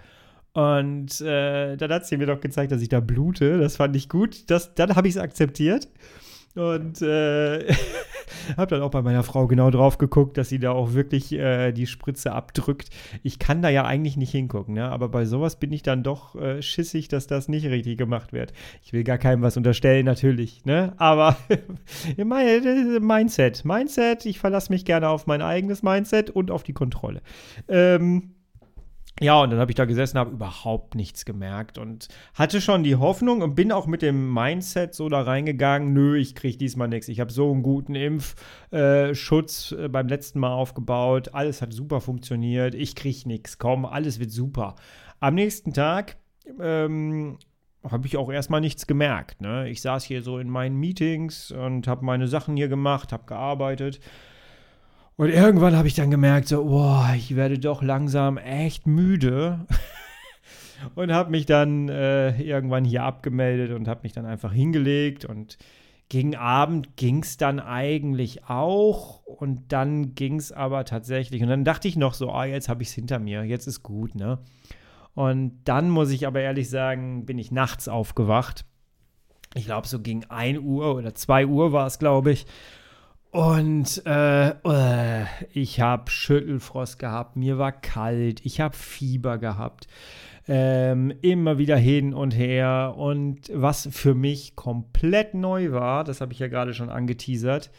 Und 0.55 1.19
äh, 1.19 1.75
dann 1.75 1.91
hat 1.91 2.07
sie 2.07 2.15
mir 2.15 2.27
doch 2.27 2.39
gezeigt, 2.39 2.71
dass 2.71 2.81
ich 2.81 2.87
da 2.87 3.01
blute. 3.01 3.59
Das 3.59 3.75
fand 3.75 3.93
ich 3.97 4.07
gut. 4.07 4.49
Das, 4.49 4.73
dann 4.73 4.95
habe 4.95 5.09
ich 5.09 5.15
es 5.15 5.21
akzeptiert. 5.21 5.89
Und 6.55 7.01
äh, 7.01 7.73
habe 8.57 8.67
dann 8.67 8.81
auch 8.81 8.91
bei 8.91 9.01
meiner 9.01 9.23
Frau 9.23 9.47
genau 9.47 9.69
drauf 9.69 9.97
geguckt, 9.97 10.37
dass 10.37 10.47
sie 10.47 10.59
da 10.59 10.71
auch 10.71 10.93
wirklich 10.93 11.33
äh, 11.33 11.73
die 11.73 11.87
Spritze 11.87 12.31
abdrückt. 12.31 12.87
Ich 13.21 13.37
kann 13.37 13.61
da 13.61 13.67
ja 13.67 13.83
eigentlich 13.83 14.15
nicht 14.15 14.31
hingucken, 14.31 14.75
ne? 14.75 14.89
aber 14.89 15.09
bei 15.09 15.25
sowas 15.25 15.59
bin 15.59 15.73
ich 15.73 15.83
dann 15.83 16.03
doch 16.03 16.35
äh, 16.35 16.61
schissig, 16.61 17.09
dass 17.09 17.27
das 17.27 17.49
nicht 17.49 17.65
richtig 17.65 17.97
gemacht 17.97 18.31
wird. 18.31 18.53
Ich 18.81 18.93
will 18.93 19.03
gar 19.03 19.17
keinem 19.17 19.41
was 19.41 19.57
unterstellen, 19.57 20.05
natürlich, 20.05 20.63
ne? 20.63 20.93
aber 20.95 21.35
Mindset, 22.17 23.65
Mindset, 23.65 24.25
ich 24.25 24.39
verlasse 24.39 24.71
mich 24.71 24.85
gerne 24.85 25.09
auf 25.09 25.27
mein 25.27 25.41
eigenes 25.41 25.83
Mindset 25.83 26.29
und 26.29 26.51
auf 26.51 26.63
die 26.63 26.73
Kontrolle. 26.73 27.21
Ähm, 27.67 28.34
ja, 29.21 29.41
und 29.41 29.49
dann 29.49 29.59
habe 29.59 29.71
ich 29.71 29.75
da 29.75 29.85
gesessen, 29.85 30.19
habe 30.19 30.31
überhaupt 30.31 30.93
nichts 30.93 31.23
gemerkt 31.23 31.77
und 31.77 32.09
hatte 32.33 32.59
schon 32.59 32.83
die 32.83 32.97
Hoffnung 32.97 33.41
und 33.41 33.55
bin 33.55 33.71
auch 33.71 33.87
mit 33.87 34.01
dem 34.01 34.33
Mindset 34.33 34.93
so 34.93 35.07
da 35.07 35.21
reingegangen, 35.21 35.93
nö, 35.93 36.17
ich 36.17 36.35
kriege 36.35 36.57
diesmal 36.57 36.89
nichts. 36.89 37.07
Ich 37.07 37.21
habe 37.21 37.31
so 37.31 37.49
einen 37.49 37.63
guten 37.63 37.95
Impfschutz 37.95 39.71
äh, 39.71 39.87
beim 39.87 40.09
letzten 40.09 40.39
Mal 40.39 40.51
aufgebaut, 40.51 41.29
alles 41.33 41.61
hat 41.61 41.71
super 41.71 42.01
funktioniert, 42.01 42.75
ich 42.75 42.93
kriege 42.93 43.25
nichts, 43.25 43.57
komm, 43.57 43.85
alles 43.85 44.19
wird 44.19 44.31
super. 44.31 44.75
Am 45.21 45.35
nächsten 45.35 45.71
Tag 45.71 46.17
ähm, 46.59 47.37
habe 47.89 48.07
ich 48.07 48.17
auch 48.17 48.29
erstmal 48.29 48.59
nichts 48.59 48.85
gemerkt. 48.85 49.39
Ne? 49.39 49.69
Ich 49.69 49.81
saß 49.81 50.03
hier 50.03 50.23
so 50.23 50.39
in 50.39 50.49
meinen 50.49 50.75
Meetings 50.75 51.51
und 51.51 51.87
habe 51.87 52.03
meine 52.03 52.27
Sachen 52.27 52.57
hier 52.57 52.67
gemacht, 52.67 53.13
habe 53.13 53.25
gearbeitet 53.27 54.01
und 55.17 55.29
irgendwann 55.29 55.75
habe 55.75 55.87
ich 55.87 55.93
dann 55.93 56.11
gemerkt, 56.11 56.47
so, 56.47 56.65
boah, 56.65 57.13
ich 57.15 57.35
werde 57.35 57.57
doch 57.57 57.81
langsam 57.81 58.37
echt 58.37 58.85
müde. 58.85 59.65
und 60.95 61.11
habe 61.11 61.31
mich 61.31 61.45
dann 61.45 61.89
äh, 61.89 62.39
irgendwann 62.41 62.83
hier 62.83 63.03
abgemeldet 63.03 63.71
und 63.71 63.87
habe 63.87 64.01
mich 64.03 64.11
dann 64.11 64.25
einfach 64.25 64.51
hingelegt. 64.51 65.23
Und 65.23 65.57
gegen 66.09 66.35
Abend 66.35 66.97
ging 66.97 67.23
es 67.23 67.37
dann 67.37 67.59
eigentlich 67.59 68.49
auch. 68.49 69.23
Und 69.23 69.71
dann 69.71 70.15
ging 70.15 70.35
es 70.35 70.51
aber 70.51 70.83
tatsächlich. 70.83 71.41
Und 71.41 71.49
dann 71.49 71.63
dachte 71.63 71.87
ich 71.87 71.95
noch 71.95 72.13
so, 72.13 72.31
ah, 72.31 72.45
jetzt 72.45 72.67
habe 72.67 72.83
ich 72.83 72.89
es 72.89 72.93
hinter 72.93 73.19
mir, 73.19 73.43
jetzt 73.43 73.67
ist 73.67 73.83
gut, 73.83 74.15
ne? 74.15 74.39
Und 75.13 75.61
dann 75.63 75.89
muss 75.89 76.11
ich 76.11 76.27
aber 76.27 76.41
ehrlich 76.41 76.69
sagen, 76.69 77.25
bin 77.25 77.39
ich 77.39 77.49
nachts 77.49 77.87
aufgewacht. 77.87 78.65
Ich 79.53 79.63
glaube, 79.63 79.87
so 79.87 80.01
gegen 80.01 80.25
1 80.25 80.59
Uhr 80.59 80.93
oder 80.93 81.15
2 81.15 81.47
Uhr 81.47 81.71
war 81.71 81.87
es, 81.87 81.99
glaube 81.99 82.33
ich. 82.33 82.45
Und 83.35 84.01
äh, 84.05 84.51
äh, 84.51 85.25
ich 85.51 85.81
habe 85.81 86.09
Schüttelfrost 86.09 86.97
gehabt, 86.99 87.35
mir 87.35 87.57
war 87.57 87.73
kalt, 87.73 88.39
ich 88.45 88.61
habe 88.61 88.77
Fieber 88.77 89.39
gehabt, 89.39 89.87
ähm, 90.47 91.11
immer 91.21 91.57
wieder 91.57 91.75
hin 91.75 92.13
und 92.13 92.31
her. 92.31 92.93
Und 92.95 93.51
was 93.53 93.89
für 93.91 94.13
mich 94.15 94.55
komplett 94.55 95.33
neu 95.33 95.73
war, 95.73 96.05
das 96.05 96.21
habe 96.21 96.31
ich 96.31 96.39
ja 96.39 96.47
gerade 96.47 96.73
schon 96.73 96.89
angeteasert, 96.89 97.71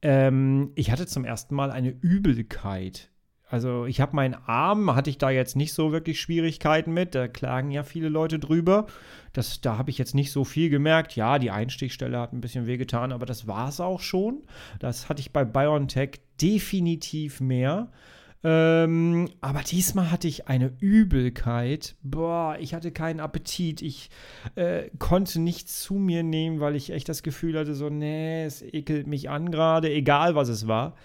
ähm, 0.00 0.72
ich 0.74 0.90
hatte 0.90 1.06
zum 1.06 1.26
ersten 1.26 1.54
Mal 1.54 1.70
eine 1.70 1.90
Übelkeit 1.90 3.10
also 3.54 3.86
ich 3.86 4.00
habe 4.00 4.16
meinen 4.16 4.34
Arm, 4.34 4.96
hatte 4.96 5.10
ich 5.10 5.16
da 5.16 5.30
jetzt 5.30 5.54
nicht 5.54 5.74
so 5.74 5.92
wirklich 5.92 6.20
Schwierigkeiten 6.20 6.92
mit. 6.92 7.14
Da 7.14 7.28
klagen 7.28 7.70
ja 7.70 7.84
viele 7.84 8.08
Leute 8.08 8.40
drüber. 8.40 8.88
Das, 9.32 9.60
da 9.60 9.78
habe 9.78 9.90
ich 9.90 9.98
jetzt 9.98 10.12
nicht 10.12 10.32
so 10.32 10.42
viel 10.42 10.70
gemerkt. 10.70 11.14
Ja, 11.14 11.38
die 11.38 11.52
Einstichstelle 11.52 12.18
hat 12.18 12.32
ein 12.32 12.40
bisschen 12.40 12.66
wehgetan, 12.66 13.12
aber 13.12 13.26
das 13.26 13.46
war 13.46 13.68
es 13.68 13.78
auch 13.78 14.00
schon. 14.00 14.42
Das 14.80 15.08
hatte 15.08 15.20
ich 15.20 15.32
bei 15.32 15.44
BioNTech 15.44 16.18
definitiv 16.42 17.40
mehr. 17.40 17.92
Ähm, 18.42 19.30
aber 19.40 19.60
diesmal 19.60 20.10
hatte 20.10 20.26
ich 20.26 20.48
eine 20.48 20.72
Übelkeit. 20.80 21.94
Boah, 22.02 22.56
ich 22.58 22.74
hatte 22.74 22.90
keinen 22.90 23.20
Appetit. 23.20 23.82
Ich 23.82 24.10
äh, 24.56 24.90
konnte 24.98 25.40
nichts 25.40 25.80
zu 25.80 25.94
mir 25.94 26.24
nehmen, 26.24 26.58
weil 26.58 26.74
ich 26.74 26.90
echt 26.90 27.08
das 27.08 27.22
Gefühl 27.22 27.56
hatte, 27.56 27.74
so, 27.76 27.88
nee, 27.88 28.42
es 28.42 28.62
ekelt 28.62 29.06
mich 29.06 29.30
an 29.30 29.52
gerade, 29.52 29.92
egal 29.92 30.34
was 30.34 30.48
es 30.48 30.66
war. 30.66 30.96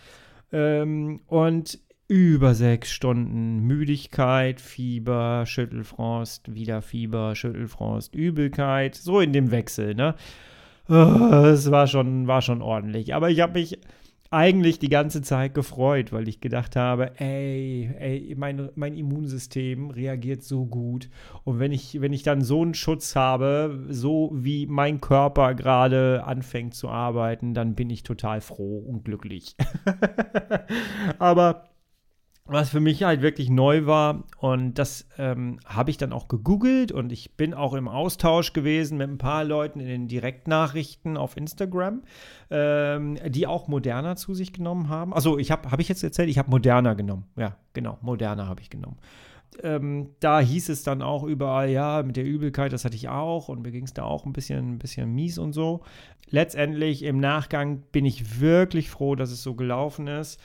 Ähm, 0.51 1.21
und 1.27 1.77
über 2.09 2.55
sechs 2.55 2.91
Stunden 2.91 3.59
Müdigkeit, 3.67 4.59
Fieber, 4.59 5.45
Schüttelfrost, 5.45 6.55
wieder 6.55 6.81
Fieber, 6.81 7.35
Schüttelfrost, 7.35 8.15
Übelkeit, 8.15 8.95
so 8.95 9.19
in 9.19 9.31
dem 9.31 9.51
Wechsel, 9.51 9.93
ne? 9.93 10.15
Oh, 10.89 11.45
es 11.45 11.69
war 11.69 11.85
schon, 11.85 12.25
war 12.25 12.41
schon 12.41 12.63
ordentlich. 12.63 13.13
Aber 13.13 13.29
ich 13.29 13.41
habe 13.41 13.59
mich 13.59 13.79
eigentlich 14.31 14.79
die 14.79 14.89
ganze 14.89 15.21
Zeit 15.21 15.53
gefreut, 15.53 16.11
weil 16.11 16.27
ich 16.27 16.41
gedacht 16.41 16.75
habe, 16.75 17.19
ey, 17.19 17.91
ey, 17.99 18.35
mein, 18.35 18.69
mein 18.73 18.95
Immunsystem 18.95 19.91
reagiert 19.91 20.41
so 20.41 20.65
gut. 20.65 21.09
Und 21.43 21.59
wenn 21.59 21.71
ich, 21.71 22.01
wenn 22.01 22.13
ich 22.13 22.23
dann 22.23 22.41
so 22.41 22.63
einen 22.63 22.73
Schutz 22.73 23.15
habe, 23.15 23.85
so 23.89 24.31
wie 24.33 24.65
mein 24.65 24.99
Körper 24.99 25.53
gerade 25.53 26.23
anfängt 26.25 26.73
zu 26.73 26.89
arbeiten, 26.89 27.53
dann 27.53 27.75
bin 27.75 27.91
ich 27.91 28.01
total 28.01 28.41
froh 28.41 28.79
und 28.79 29.05
glücklich. 29.05 29.55
Aber 31.19 31.68
was 32.51 32.69
für 32.69 32.79
mich 32.79 33.03
halt 33.03 33.21
wirklich 33.21 33.49
neu 33.49 33.85
war. 33.85 34.23
Und 34.37 34.75
das 34.75 35.07
ähm, 35.17 35.59
habe 35.65 35.91
ich 35.91 35.97
dann 35.97 36.13
auch 36.13 36.27
gegoogelt 36.27 36.91
und 36.91 37.11
ich 37.11 37.35
bin 37.37 37.53
auch 37.53 37.73
im 37.73 37.87
Austausch 37.87 38.53
gewesen 38.53 38.97
mit 38.97 39.09
ein 39.09 39.17
paar 39.17 39.43
Leuten 39.43 39.79
in 39.79 39.87
den 39.87 40.07
Direktnachrichten 40.07 41.17
auf 41.17 41.37
Instagram, 41.37 42.03
ähm, 42.49 43.17
die 43.27 43.47
auch 43.47 43.67
Moderna 43.67 44.15
zu 44.15 44.33
sich 44.33 44.53
genommen 44.53 44.89
haben. 44.89 45.13
Also 45.13 45.37
ich 45.37 45.51
habe, 45.51 45.71
habe 45.71 45.81
ich 45.81 45.89
jetzt 45.89 46.03
erzählt, 46.03 46.29
ich 46.29 46.37
habe 46.37 46.49
Moderna 46.49 46.93
genommen. 46.93 47.25
Ja, 47.37 47.55
genau, 47.73 47.97
Moderna 48.01 48.47
habe 48.47 48.61
ich 48.61 48.69
genommen. 48.69 48.97
Ähm, 49.63 50.11
da 50.19 50.39
hieß 50.39 50.69
es 50.69 50.83
dann 50.83 51.01
auch 51.01 51.23
überall, 51.23 51.69
ja, 51.69 52.03
mit 52.03 52.15
der 52.15 52.23
Übelkeit, 52.23 52.71
das 52.71 52.85
hatte 52.85 52.95
ich 52.95 53.09
auch 53.09 53.49
und 53.49 53.63
mir 53.63 53.71
ging 53.71 53.85
es 53.85 53.93
da 53.93 54.03
auch 54.03 54.25
ein 54.25 54.33
bisschen, 54.33 54.73
ein 54.73 54.79
bisschen 54.79 55.13
mies 55.13 55.37
und 55.37 55.53
so. 55.53 55.81
Letztendlich 56.29 57.03
im 57.03 57.19
Nachgang 57.19 57.81
bin 57.91 58.05
ich 58.05 58.39
wirklich 58.39 58.89
froh, 58.89 59.15
dass 59.15 59.31
es 59.31 59.41
so 59.41 59.55
gelaufen 59.55 60.07
ist. 60.07 60.39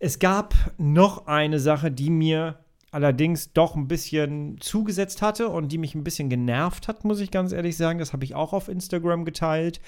Es 0.00 0.20
gab 0.20 0.54
noch 0.78 1.26
eine 1.26 1.58
Sache, 1.58 1.90
die 1.90 2.10
mir 2.10 2.60
allerdings 2.90 3.52
doch 3.52 3.76
ein 3.76 3.88
bisschen 3.88 4.56
zugesetzt 4.60 5.22
hatte 5.22 5.48
und 5.48 5.70
die 5.72 5.78
mich 5.78 5.94
ein 5.94 6.04
bisschen 6.04 6.28
genervt 6.28 6.88
hat, 6.88 7.04
muss 7.04 7.20
ich 7.20 7.30
ganz 7.30 7.52
ehrlich 7.52 7.76
sagen. 7.76 7.98
Das 7.98 8.12
habe 8.12 8.24
ich 8.24 8.34
auch 8.34 8.52
auf 8.52 8.68
Instagram 8.68 9.24
geteilt. 9.24 9.80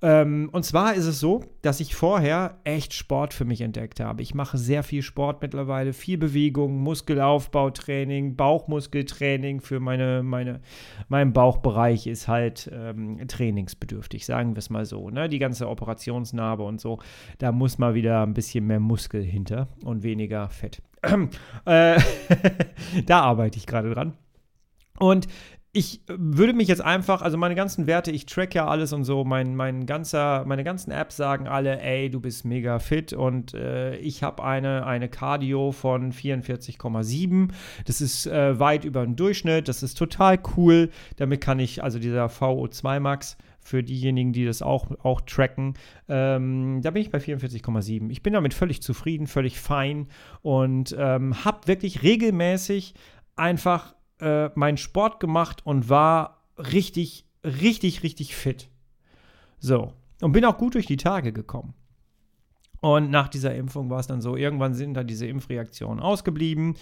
Ähm, 0.00 0.48
und 0.52 0.64
zwar 0.64 0.94
ist 0.94 1.06
es 1.06 1.18
so, 1.18 1.44
dass 1.62 1.80
ich 1.80 1.96
vorher 1.96 2.58
echt 2.62 2.94
Sport 2.94 3.34
für 3.34 3.44
mich 3.44 3.60
entdeckt 3.60 3.98
habe. 3.98 4.22
Ich 4.22 4.32
mache 4.32 4.56
sehr 4.56 4.84
viel 4.84 5.02
Sport 5.02 5.42
mittlerweile, 5.42 5.92
viel 5.92 6.18
Bewegung, 6.18 6.78
Muskelaufbautraining, 6.78 8.36
Bauchmuskeltraining 8.36 9.60
für 9.60 9.80
meine, 9.80 10.22
meine, 10.22 10.60
mein 11.08 11.32
Bauchbereich 11.32 12.06
ist 12.06 12.28
halt 12.28 12.70
ähm, 12.72 13.26
trainingsbedürftig, 13.26 14.24
sagen 14.24 14.54
wir 14.54 14.60
es 14.60 14.70
mal 14.70 14.84
so. 14.84 15.10
Ne? 15.10 15.28
Die 15.28 15.40
ganze 15.40 15.68
Operationsnarbe 15.68 16.62
und 16.62 16.80
so, 16.80 17.00
da 17.38 17.50
muss 17.50 17.78
mal 17.78 17.94
wieder 17.94 18.22
ein 18.22 18.34
bisschen 18.34 18.66
mehr 18.68 18.80
Muskel 18.80 19.22
hinter 19.22 19.66
und 19.84 20.04
weniger 20.04 20.48
Fett. 20.48 20.80
Äh, 21.02 22.00
da 23.06 23.20
arbeite 23.20 23.58
ich 23.58 23.66
gerade 23.66 23.92
dran. 23.92 24.14
Und 24.98 25.28
ich 25.72 26.00
würde 26.08 26.54
mich 26.54 26.66
jetzt 26.66 26.80
einfach, 26.80 27.20
also 27.20 27.36
meine 27.36 27.54
ganzen 27.54 27.86
Werte, 27.86 28.10
ich 28.10 28.26
track 28.26 28.54
ja 28.54 28.66
alles 28.66 28.92
und 28.92 29.04
so, 29.04 29.24
mein, 29.24 29.54
mein 29.54 29.84
ganzer, 29.84 30.44
meine 30.46 30.64
ganzen 30.64 30.90
Apps 30.90 31.16
sagen 31.16 31.46
alle, 31.46 31.80
ey, 31.80 32.10
du 32.10 32.20
bist 32.20 32.44
mega 32.44 32.78
fit 32.78 33.12
und 33.12 33.54
äh, 33.54 33.96
ich 33.96 34.22
habe 34.22 34.42
eine, 34.42 34.86
eine 34.86 35.08
Cardio 35.08 35.72
von 35.72 36.12
44,7. 36.12 37.50
Das 37.84 38.00
ist 38.00 38.26
äh, 38.26 38.58
weit 38.58 38.84
über 38.84 39.04
den 39.04 39.14
Durchschnitt, 39.14 39.68
das 39.68 39.82
ist 39.82 39.94
total 39.94 40.40
cool. 40.56 40.90
Damit 41.16 41.42
kann 41.42 41.60
ich, 41.60 41.82
also 41.82 41.98
dieser 41.98 42.26
VO2 42.26 42.98
Max, 42.98 43.36
für 43.68 43.82
diejenigen, 43.82 44.32
die 44.32 44.46
das 44.46 44.62
auch, 44.62 44.90
auch 45.04 45.20
tracken. 45.20 45.74
Ähm, 46.08 46.80
da 46.82 46.90
bin 46.90 47.02
ich 47.02 47.10
bei 47.10 47.18
44,7. 47.18 48.10
Ich 48.10 48.22
bin 48.22 48.32
damit 48.32 48.54
völlig 48.54 48.80
zufrieden, 48.80 49.26
völlig 49.26 49.60
fein 49.60 50.08
und 50.40 50.96
ähm, 50.98 51.44
habe 51.44 51.66
wirklich 51.68 52.02
regelmäßig 52.02 52.94
einfach 53.36 53.94
äh, 54.20 54.48
meinen 54.54 54.78
Sport 54.78 55.20
gemacht 55.20 55.66
und 55.66 55.90
war 55.90 56.44
richtig, 56.56 57.26
richtig, 57.44 58.02
richtig 58.02 58.34
fit. 58.34 58.70
So. 59.58 59.92
Und 60.22 60.32
bin 60.32 60.44
auch 60.46 60.56
gut 60.56 60.74
durch 60.74 60.86
die 60.86 60.96
Tage 60.96 61.32
gekommen. 61.32 61.74
Und 62.80 63.10
nach 63.10 63.28
dieser 63.28 63.54
Impfung 63.54 63.90
war 63.90 64.00
es 64.00 64.06
dann 64.06 64.20
so, 64.20 64.36
irgendwann 64.36 64.74
sind 64.74 64.94
da 64.94 65.04
diese 65.04 65.26
Impfreaktionen 65.26 66.00
ausgeblieben. 66.02 66.74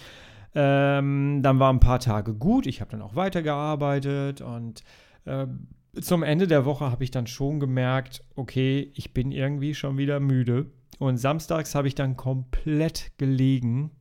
Ähm, 0.55 1.41
dann 1.43 1.59
waren 1.59 1.77
ein 1.77 1.81
paar 1.81 1.99
Tage 1.99 2.33
gut. 2.33 2.65
Ich 2.65 2.81
habe 2.81 2.91
dann 2.91 3.01
auch 3.01 3.15
weitergearbeitet 3.15 4.41
und 4.41 4.83
äh, 5.25 5.47
zum 5.99 6.23
Ende 6.23 6.47
der 6.47 6.65
Woche 6.65 6.91
habe 6.91 7.03
ich 7.03 7.11
dann 7.11 7.27
schon 7.27 7.59
gemerkt, 7.59 8.23
okay, 8.35 8.91
ich 8.93 9.13
bin 9.13 9.31
irgendwie 9.31 9.73
schon 9.73 9.97
wieder 9.97 10.19
müde. 10.19 10.67
Und 10.99 11.17
samstags 11.17 11.75
habe 11.75 11.87
ich 11.87 11.95
dann 11.95 12.17
komplett 12.17 13.11
gelegen 13.17 13.91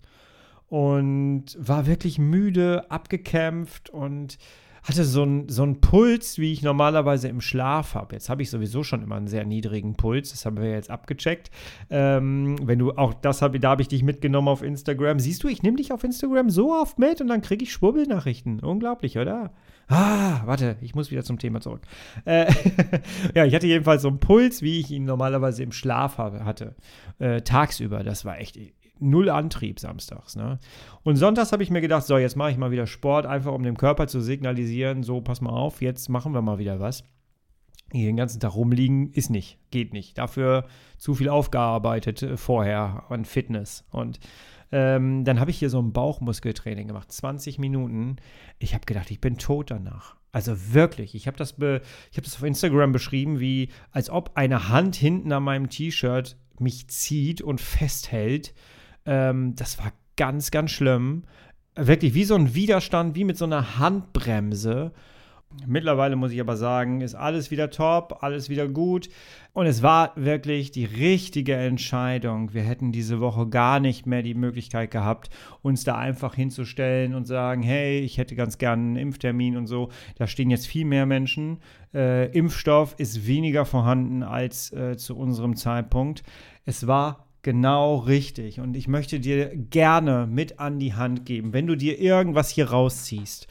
und 0.68 1.44
war 1.58 1.86
wirklich 1.86 2.18
müde, 2.18 2.90
abgekämpft 2.90 3.90
und 3.90 4.38
hatte 4.82 5.04
so 5.04 5.22
einen 5.22 5.48
so 5.48 5.66
Puls, 5.80 6.38
wie 6.38 6.52
ich 6.52 6.62
normalerweise 6.62 7.28
im 7.28 7.40
Schlaf 7.40 7.94
habe. 7.94 8.14
Jetzt 8.14 8.28
habe 8.28 8.42
ich 8.42 8.50
sowieso 8.50 8.84
schon 8.84 9.02
immer 9.02 9.16
einen 9.16 9.26
sehr 9.26 9.44
niedrigen 9.44 9.96
Puls, 9.96 10.30
das 10.30 10.46
haben 10.46 10.58
wir 10.58 10.70
jetzt 10.70 10.90
abgecheckt. 10.90 11.50
Ähm, 11.90 12.56
wenn 12.62 12.78
du 12.78 12.92
auch 12.92 13.12
das 13.12 13.42
habe, 13.42 13.58
da 13.58 13.70
habe 13.70 13.82
ich 13.82 13.88
dich 13.88 14.04
mitgenommen 14.04 14.48
auf 14.48 14.62
Instagram. 14.62 15.18
Siehst 15.18 15.42
du, 15.42 15.48
ich 15.48 15.62
nehme 15.62 15.76
dich 15.76 15.92
auf 15.92 16.04
Instagram 16.04 16.50
so 16.50 16.72
oft 16.72 16.98
mit 16.98 17.20
und 17.20 17.26
dann 17.28 17.42
kriege 17.42 17.64
ich 17.64 17.72
Schwurbelnachrichten. 17.72 18.60
Unglaublich, 18.60 19.18
oder? 19.18 19.52
Ah, 19.88 20.42
warte, 20.46 20.76
ich 20.80 20.94
muss 20.94 21.10
wieder 21.10 21.22
zum 21.22 21.38
Thema 21.38 21.60
zurück. 21.60 21.82
Äh, 22.24 22.52
ja, 23.34 23.44
ich 23.44 23.54
hatte 23.54 23.66
jedenfalls 23.68 24.02
so 24.02 24.08
einen 24.08 24.18
Puls, 24.18 24.62
wie 24.62 24.80
ich 24.80 24.90
ihn 24.90 25.04
normalerweise 25.04 25.62
im 25.62 25.72
Schlaf 25.72 26.18
habe, 26.18 26.44
hatte. 26.44 26.74
Äh, 27.18 27.42
tagsüber, 27.42 28.02
das 28.02 28.24
war 28.24 28.38
echt 28.38 28.58
null 28.98 29.28
Antrieb 29.28 29.78
samstags. 29.78 30.36
Ne? 30.36 30.58
Und 31.04 31.16
sonntags 31.16 31.52
habe 31.52 31.62
ich 31.62 31.70
mir 31.70 31.80
gedacht, 31.80 32.04
so, 32.04 32.18
jetzt 32.18 32.36
mache 32.36 32.50
ich 32.50 32.56
mal 32.56 32.70
wieder 32.70 32.86
Sport, 32.86 33.26
einfach 33.26 33.52
um 33.52 33.62
dem 33.62 33.76
Körper 33.76 34.08
zu 34.08 34.20
signalisieren, 34.20 35.02
so, 35.02 35.20
pass 35.20 35.40
mal 35.40 35.50
auf, 35.50 35.82
jetzt 35.82 36.08
machen 36.08 36.32
wir 36.32 36.42
mal 36.42 36.58
wieder 36.58 36.80
was. 36.80 37.04
Hier 37.92 38.06
den 38.06 38.16
ganzen 38.16 38.40
Tag 38.40 38.56
rumliegen 38.56 39.12
ist 39.12 39.30
nicht, 39.30 39.58
geht 39.70 39.92
nicht. 39.92 40.18
Dafür 40.18 40.66
zu 40.98 41.14
viel 41.14 41.28
aufgearbeitet 41.28 42.22
äh, 42.22 42.36
vorher 42.36 43.04
an 43.08 43.24
Fitness. 43.24 43.84
Und 43.90 44.18
ähm, 44.72 45.24
dann 45.24 45.40
habe 45.40 45.50
ich 45.50 45.58
hier 45.58 45.70
so 45.70 45.80
ein 45.80 45.92
Bauchmuskeltraining 45.92 46.88
gemacht, 46.88 47.12
20 47.12 47.58
Minuten. 47.58 48.16
Ich 48.58 48.74
habe 48.74 48.84
gedacht, 48.86 49.10
ich 49.10 49.20
bin 49.20 49.38
tot 49.38 49.70
danach. 49.70 50.16
Also 50.32 50.74
wirklich, 50.74 51.14
ich 51.14 51.26
habe 51.26 51.36
das, 51.36 51.52
hab 51.52 52.24
das 52.24 52.36
auf 52.36 52.42
Instagram 52.42 52.92
beschrieben, 52.92 53.40
wie 53.40 53.70
als 53.90 54.10
ob 54.10 54.32
eine 54.34 54.68
Hand 54.68 54.96
hinten 54.96 55.32
an 55.32 55.42
meinem 55.42 55.70
T-Shirt 55.70 56.36
mich 56.60 56.88
zieht 56.88 57.40
und 57.40 57.60
festhält. 57.60 58.54
Ähm, 59.04 59.54
das 59.56 59.78
war 59.78 59.92
ganz, 60.16 60.50
ganz 60.50 60.72
schlimm. 60.72 61.24
Wirklich 61.74 62.14
wie 62.14 62.24
so 62.24 62.34
ein 62.34 62.54
Widerstand, 62.54 63.14
wie 63.14 63.24
mit 63.24 63.36
so 63.38 63.44
einer 63.44 63.78
Handbremse. 63.78 64.92
Mittlerweile 65.64 66.16
muss 66.16 66.32
ich 66.32 66.40
aber 66.40 66.56
sagen, 66.56 67.00
ist 67.00 67.14
alles 67.14 67.50
wieder 67.50 67.70
top, 67.70 68.18
alles 68.20 68.50
wieder 68.50 68.68
gut. 68.68 69.08
Und 69.52 69.66
es 69.66 69.82
war 69.82 70.12
wirklich 70.16 70.70
die 70.70 70.84
richtige 70.84 71.54
Entscheidung. 71.54 72.52
Wir 72.52 72.62
hätten 72.62 72.92
diese 72.92 73.20
Woche 73.20 73.46
gar 73.48 73.80
nicht 73.80 74.06
mehr 74.06 74.22
die 74.22 74.34
Möglichkeit 74.34 74.90
gehabt, 74.90 75.30
uns 75.62 75.82
da 75.82 75.96
einfach 75.96 76.34
hinzustellen 76.34 77.14
und 77.14 77.26
sagen, 77.26 77.62
hey, 77.62 78.00
ich 78.00 78.18
hätte 78.18 78.36
ganz 78.36 78.58
gerne 78.58 78.82
einen 78.82 78.96
Impftermin 78.96 79.56
und 79.56 79.66
so. 79.66 79.88
Da 80.16 80.26
stehen 80.26 80.50
jetzt 80.50 80.66
viel 80.66 80.84
mehr 80.84 81.06
Menschen. 81.06 81.58
Äh, 81.94 82.30
Impfstoff 82.36 82.94
ist 82.98 83.26
weniger 83.26 83.64
vorhanden 83.64 84.22
als 84.22 84.72
äh, 84.72 84.96
zu 84.96 85.16
unserem 85.16 85.56
Zeitpunkt. 85.56 86.22
Es 86.66 86.86
war 86.86 87.26
genau 87.40 87.96
richtig. 87.98 88.60
Und 88.60 88.76
ich 88.76 88.88
möchte 88.88 89.20
dir 89.20 89.56
gerne 89.56 90.26
mit 90.28 90.60
an 90.60 90.78
die 90.78 90.94
Hand 90.94 91.24
geben, 91.24 91.52
wenn 91.52 91.66
du 91.66 91.76
dir 91.76 91.98
irgendwas 91.98 92.50
hier 92.50 92.70
rausziehst. 92.70 93.46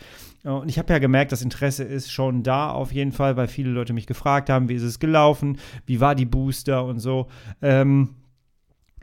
Und 0.46 0.70
ich 0.70 0.78
habe 0.78 0.94
ja 0.94 1.00
gemerkt, 1.00 1.32
das 1.32 1.42
Interesse 1.42 1.84
ist 1.84 2.12
schon 2.12 2.44
da 2.44 2.70
auf 2.70 2.92
jeden 2.92 3.12
Fall, 3.12 3.36
weil 3.36 3.48
viele 3.48 3.72
Leute 3.72 3.94
mich 3.94 4.06
gefragt 4.06 4.50
haben, 4.50 4.70
wie 4.70 4.76
ist 4.76 4.84
es 4.84 5.00
gelaufen, 5.00 5.58
wie 5.88 6.00
war 6.00 6.14
die 6.14 6.26
Booster 6.26 6.86
und 6.86 7.00
so. 7.00 7.28
Ähm, 7.64 8.16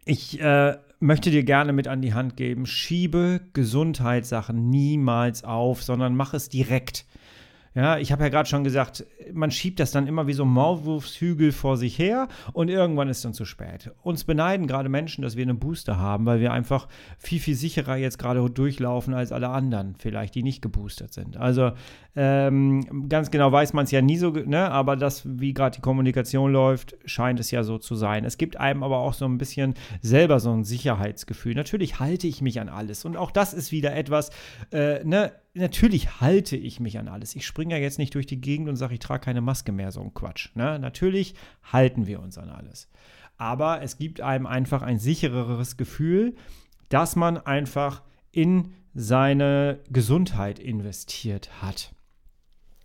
ich 0.04 0.40
äh, 0.40 0.76
möchte 1.00 1.30
dir 1.30 1.42
gerne 1.42 1.72
mit 1.72 1.88
an 1.88 2.00
die 2.00 2.14
Hand 2.14 2.36
geben, 2.36 2.64
schiebe 2.64 3.40
Gesundheitssachen 3.54 4.70
niemals 4.70 5.42
auf, 5.42 5.82
sondern 5.82 6.14
mach 6.14 6.32
es 6.32 6.48
direkt. 6.48 7.06
Ja, 7.74 7.96
ich 7.96 8.12
habe 8.12 8.22
ja 8.22 8.28
gerade 8.28 8.48
schon 8.48 8.64
gesagt, 8.64 9.06
man 9.32 9.50
schiebt 9.50 9.80
das 9.80 9.92
dann 9.92 10.06
immer 10.06 10.26
wie 10.26 10.34
so 10.34 10.44
Maulwurfshügel 10.44 11.52
vor 11.52 11.78
sich 11.78 11.98
her 11.98 12.28
und 12.52 12.68
irgendwann 12.68 13.08
ist 13.08 13.24
dann 13.24 13.32
zu 13.32 13.46
spät. 13.46 13.90
Uns 14.02 14.24
beneiden 14.24 14.66
gerade 14.66 14.90
Menschen, 14.90 15.22
dass 15.22 15.36
wir 15.36 15.42
einen 15.42 15.58
Booster 15.58 15.98
haben, 15.98 16.26
weil 16.26 16.40
wir 16.40 16.52
einfach 16.52 16.86
viel, 17.18 17.40
viel 17.40 17.54
sicherer 17.54 17.96
jetzt 17.96 18.18
gerade 18.18 18.48
durchlaufen 18.50 19.14
als 19.14 19.32
alle 19.32 19.48
anderen, 19.48 19.94
vielleicht, 19.98 20.34
die 20.34 20.42
nicht 20.42 20.60
geboostert 20.60 21.14
sind. 21.14 21.38
Also 21.38 21.72
ähm, 22.14 23.08
ganz 23.08 23.30
genau 23.30 23.50
weiß 23.50 23.72
man 23.72 23.84
es 23.84 23.90
ja 23.90 24.02
nie 24.02 24.18
so, 24.18 24.30
ne? 24.30 24.70
aber 24.70 24.96
das, 24.96 25.22
wie 25.24 25.54
gerade 25.54 25.76
die 25.76 25.80
Kommunikation 25.80 26.52
läuft, 26.52 26.94
scheint 27.06 27.40
es 27.40 27.50
ja 27.50 27.62
so 27.62 27.78
zu 27.78 27.94
sein. 27.94 28.26
Es 28.26 28.36
gibt 28.36 28.58
einem 28.58 28.82
aber 28.82 28.98
auch 28.98 29.14
so 29.14 29.24
ein 29.24 29.38
bisschen 29.38 29.74
selber 30.02 30.40
so 30.40 30.52
ein 30.52 30.64
Sicherheitsgefühl. 30.64 31.54
Natürlich 31.54 32.00
halte 32.00 32.26
ich 32.26 32.42
mich 32.42 32.60
an 32.60 32.68
alles 32.68 33.06
und 33.06 33.16
auch 33.16 33.30
das 33.30 33.54
ist 33.54 33.72
wieder 33.72 33.96
etwas, 33.96 34.30
äh, 34.72 35.02
ne? 35.04 35.32
Natürlich 35.54 36.20
halte 36.20 36.56
ich 36.56 36.80
mich 36.80 36.98
an 36.98 37.08
alles. 37.08 37.36
Ich 37.36 37.46
springe 37.46 37.74
ja 37.74 37.80
jetzt 37.80 37.98
nicht 37.98 38.14
durch 38.14 38.26
die 38.26 38.40
Gegend 38.40 38.68
und 38.68 38.76
sage, 38.76 38.94
ich 38.94 39.00
trage 39.00 39.24
keine 39.24 39.40
Maske 39.40 39.72
mehr, 39.72 39.92
so 39.92 40.00
ein 40.00 40.14
Quatsch. 40.14 40.50
Ne? 40.54 40.78
Natürlich 40.78 41.34
halten 41.62 42.06
wir 42.06 42.20
uns 42.20 42.38
an 42.38 42.48
alles. 42.48 42.88
Aber 43.36 43.82
es 43.82 43.98
gibt 43.98 44.20
einem 44.20 44.46
einfach 44.46 44.82
ein 44.82 44.98
sichereres 44.98 45.76
Gefühl, 45.76 46.34
dass 46.88 47.16
man 47.16 47.38
einfach 47.38 48.02
in 48.30 48.72
seine 48.94 49.80
Gesundheit 49.90 50.58
investiert 50.58 51.62
hat. 51.62 51.94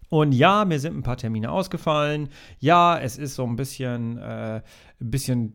Und 0.10 0.32
ja, 0.32 0.63
mir 0.63 0.80
sind 0.80 0.95
ein 0.95 1.03
paar 1.03 1.17
Termine 1.17 1.51
ausgefallen. 1.51 2.30
Ja, 2.60 2.97
es 2.97 3.17
ist 3.17 3.36
so 3.36 3.45
ein 3.45 3.58
bisschen, 3.58 4.17
äh, 4.17 4.62
ein 5.01 5.12
bisschen 5.12 5.53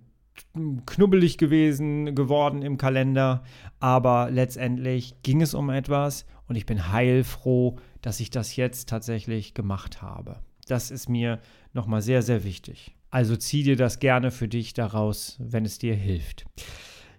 knubbelig 0.87 1.38
gewesen, 1.38 2.14
geworden 2.14 2.62
im 2.62 2.79
Kalender, 2.79 3.44
aber 3.81 4.31
letztendlich 4.31 5.22
ging 5.22 5.42
es 5.42 5.55
um 5.55 5.70
etwas 5.70 6.27
und 6.52 6.56
ich 6.56 6.66
bin 6.66 6.92
heilfroh, 6.92 7.78
dass 8.02 8.20
ich 8.20 8.28
das 8.28 8.56
jetzt 8.56 8.86
tatsächlich 8.90 9.54
gemacht 9.54 10.02
habe. 10.02 10.36
Das 10.68 10.90
ist 10.90 11.08
mir 11.08 11.40
nochmal 11.72 12.02
sehr, 12.02 12.20
sehr 12.20 12.44
wichtig. 12.44 12.94
Also 13.10 13.36
zieh 13.36 13.62
dir 13.62 13.74
das 13.74 14.00
gerne 14.00 14.30
für 14.30 14.48
dich 14.48 14.74
daraus, 14.74 15.38
wenn 15.38 15.64
es 15.64 15.78
dir 15.78 15.94
hilft. 15.94 16.44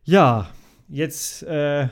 Ja, 0.03 0.51
jetzt 0.87 1.41
äh, 1.41 1.87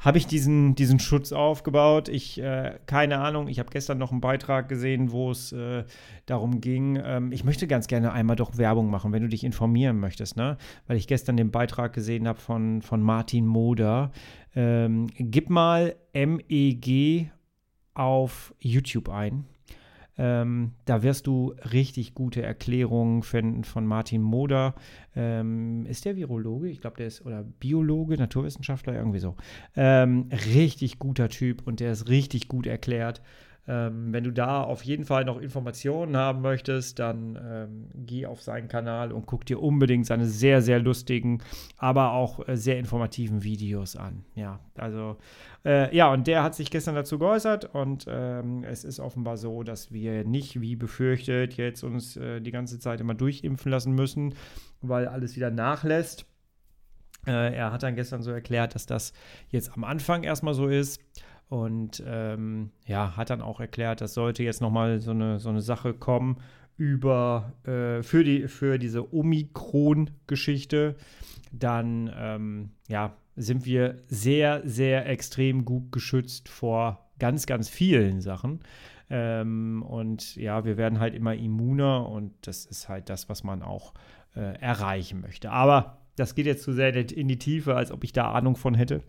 habe 0.00 0.16
ich 0.16 0.26
diesen, 0.26 0.74
diesen 0.74 0.98
Schutz 0.98 1.30
aufgebaut. 1.30 2.08
Ich, 2.08 2.40
äh, 2.40 2.78
keine 2.86 3.18
Ahnung, 3.18 3.48
ich 3.48 3.58
habe 3.58 3.70
gestern 3.70 3.98
noch 3.98 4.10
einen 4.10 4.22
Beitrag 4.22 4.68
gesehen, 4.68 5.12
wo 5.12 5.30
es 5.30 5.52
äh, 5.52 5.84
darum 6.24 6.62
ging. 6.62 6.98
Ähm, 7.02 7.32
ich 7.32 7.44
möchte 7.44 7.66
ganz 7.66 7.86
gerne 7.86 8.12
einmal 8.12 8.36
doch 8.36 8.56
Werbung 8.56 8.90
machen, 8.90 9.12
wenn 9.12 9.22
du 9.22 9.28
dich 9.28 9.44
informieren 9.44 10.00
möchtest, 10.00 10.36
ne? 10.36 10.56
Weil 10.86 10.96
ich 10.96 11.06
gestern 11.06 11.36
den 11.36 11.50
Beitrag 11.50 11.92
gesehen 11.92 12.26
habe 12.26 12.40
von, 12.40 12.80
von 12.80 13.02
Martin 13.02 13.46
Moder. 13.46 14.10
Ähm, 14.56 15.08
gib 15.18 15.50
mal 15.50 15.94
MEG 16.14 17.30
auf 17.92 18.54
YouTube 18.58 19.10
ein. 19.10 19.44
Ähm, 20.22 20.72
da 20.84 21.02
wirst 21.02 21.26
du 21.26 21.54
richtig 21.72 22.12
gute 22.12 22.42
Erklärungen 22.42 23.22
finden 23.22 23.64
von 23.64 23.86
Martin 23.86 24.20
Moder. 24.20 24.74
Ähm, 25.16 25.86
ist 25.86 26.04
der 26.04 26.14
Virologe? 26.14 26.68
Ich 26.68 26.82
glaube, 26.82 26.98
der 26.98 27.06
ist, 27.06 27.24
oder 27.24 27.42
Biologe, 27.42 28.18
Naturwissenschaftler, 28.18 28.94
irgendwie 28.94 29.18
so. 29.18 29.34
Ähm, 29.74 30.28
richtig 30.54 30.98
guter 30.98 31.30
Typ 31.30 31.66
und 31.66 31.80
der 31.80 31.92
ist 31.92 32.10
richtig 32.10 32.48
gut 32.48 32.66
erklärt. 32.66 33.22
Ähm, 33.68 34.12
wenn 34.12 34.24
du 34.24 34.32
da 34.32 34.62
auf 34.62 34.82
jeden 34.82 35.04
Fall 35.04 35.24
noch 35.24 35.40
Informationen 35.40 36.16
haben 36.16 36.40
möchtest, 36.40 36.98
dann 36.98 37.38
ähm, 37.40 37.88
geh 37.94 38.26
auf 38.26 38.42
seinen 38.42 38.68
Kanal 38.68 39.12
und 39.12 39.26
guck 39.26 39.44
dir 39.44 39.62
unbedingt 39.62 40.06
seine 40.06 40.26
sehr, 40.26 40.62
sehr 40.62 40.80
lustigen, 40.80 41.42
aber 41.76 42.12
auch 42.12 42.48
äh, 42.48 42.56
sehr 42.56 42.78
informativen 42.78 43.44
Videos 43.44 43.96
an. 43.96 44.24
Ja, 44.34 44.60
also, 44.76 45.18
äh, 45.64 45.94
ja, 45.94 46.10
und 46.12 46.26
der 46.26 46.42
hat 46.42 46.54
sich 46.54 46.70
gestern 46.70 46.94
dazu 46.94 47.18
geäußert 47.18 47.74
und 47.74 48.06
ähm, 48.08 48.64
es 48.64 48.82
ist 48.84 48.98
offenbar 48.98 49.36
so, 49.36 49.62
dass 49.62 49.92
wir 49.92 50.24
nicht, 50.24 50.60
wie 50.60 50.74
befürchtet, 50.74 51.56
jetzt 51.56 51.84
uns 51.84 52.16
äh, 52.16 52.40
die 52.40 52.50
ganze 52.50 52.78
Zeit 52.78 53.00
immer 53.00 53.14
durchimpfen 53.14 53.70
lassen 53.70 53.94
müssen, 53.94 54.34
weil 54.80 55.06
alles 55.06 55.36
wieder 55.36 55.50
nachlässt. 55.50 56.24
Äh, 57.26 57.54
er 57.54 57.72
hat 57.72 57.82
dann 57.82 57.94
gestern 57.94 58.22
so 58.22 58.30
erklärt, 58.30 58.74
dass 58.74 58.86
das 58.86 59.12
jetzt 59.50 59.74
am 59.74 59.84
Anfang 59.84 60.22
erstmal 60.22 60.54
so 60.54 60.66
ist 60.66 61.00
und 61.50 62.02
ähm, 62.06 62.70
ja, 62.86 63.16
hat 63.16 63.30
dann 63.30 63.42
auch 63.42 63.58
erklärt, 63.58 64.00
dass 64.00 64.14
sollte 64.14 64.44
jetzt 64.44 64.60
nochmal 64.60 65.00
so 65.00 65.10
eine, 65.10 65.40
so 65.40 65.48
eine 65.48 65.60
Sache 65.60 65.92
kommen 65.92 66.36
über 66.76 67.52
äh, 67.64 68.04
für, 68.04 68.22
die, 68.22 68.46
für 68.46 68.78
diese 68.78 69.12
Omikron-Geschichte, 69.12 70.94
dann 71.50 72.10
ähm, 72.16 72.70
ja, 72.88 73.16
sind 73.34 73.66
wir 73.66 73.96
sehr, 74.06 74.62
sehr 74.64 75.08
extrem 75.08 75.64
gut 75.64 75.90
geschützt 75.90 76.48
vor 76.48 77.10
ganz, 77.18 77.46
ganz 77.46 77.68
vielen 77.68 78.20
Sachen. 78.20 78.60
Ähm, 79.10 79.82
und 79.82 80.36
ja, 80.36 80.64
wir 80.64 80.76
werden 80.76 81.00
halt 81.00 81.16
immer 81.16 81.34
immuner 81.34 82.08
und 82.08 82.32
das 82.42 82.64
ist 82.64 82.88
halt 82.88 83.08
das, 83.10 83.28
was 83.28 83.42
man 83.42 83.64
auch 83.64 83.92
äh, 84.36 84.56
erreichen 84.60 85.20
möchte. 85.20 85.50
Aber 85.50 85.98
das 86.14 86.36
geht 86.36 86.46
jetzt 86.46 86.62
zu 86.62 86.72
sehr 86.72 86.94
in 86.94 87.26
die 87.26 87.38
Tiefe, 87.38 87.74
als 87.74 87.90
ob 87.90 88.04
ich 88.04 88.12
da 88.12 88.30
Ahnung 88.30 88.54
von 88.54 88.74
hätte. 88.74 89.02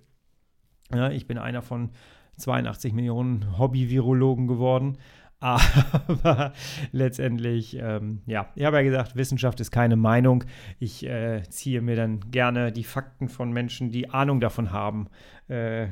Ja, 0.92 1.12
ich 1.12 1.28
bin 1.28 1.38
einer 1.38 1.62
von 1.62 1.92
82 2.38 2.94
Millionen 2.94 3.58
Hobby-Virologen 3.58 4.48
geworden. 4.48 4.98
Aber 5.42 6.54
letztendlich, 6.92 7.76
ähm, 7.82 8.22
ja, 8.28 8.52
ich 8.54 8.64
habe 8.64 8.78
ja 8.78 8.84
gesagt, 8.84 9.16
Wissenschaft 9.16 9.60
ist 9.60 9.72
keine 9.72 9.96
Meinung. 9.96 10.44
Ich 10.78 11.04
äh, 11.04 11.42
ziehe 11.50 11.82
mir 11.82 11.96
dann 11.96 12.20
gerne 12.30 12.72
die 12.72 12.84
Fakten 12.84 13.28
von 13.28 13.52
Menschen, 13.52 13.90
die 13.90 14.12
Ahnung 14.12 14.40
davon 14.40 14.72
haben, 14.72 15.08
äh, 15.50 15.86
äh, 15.86 15.90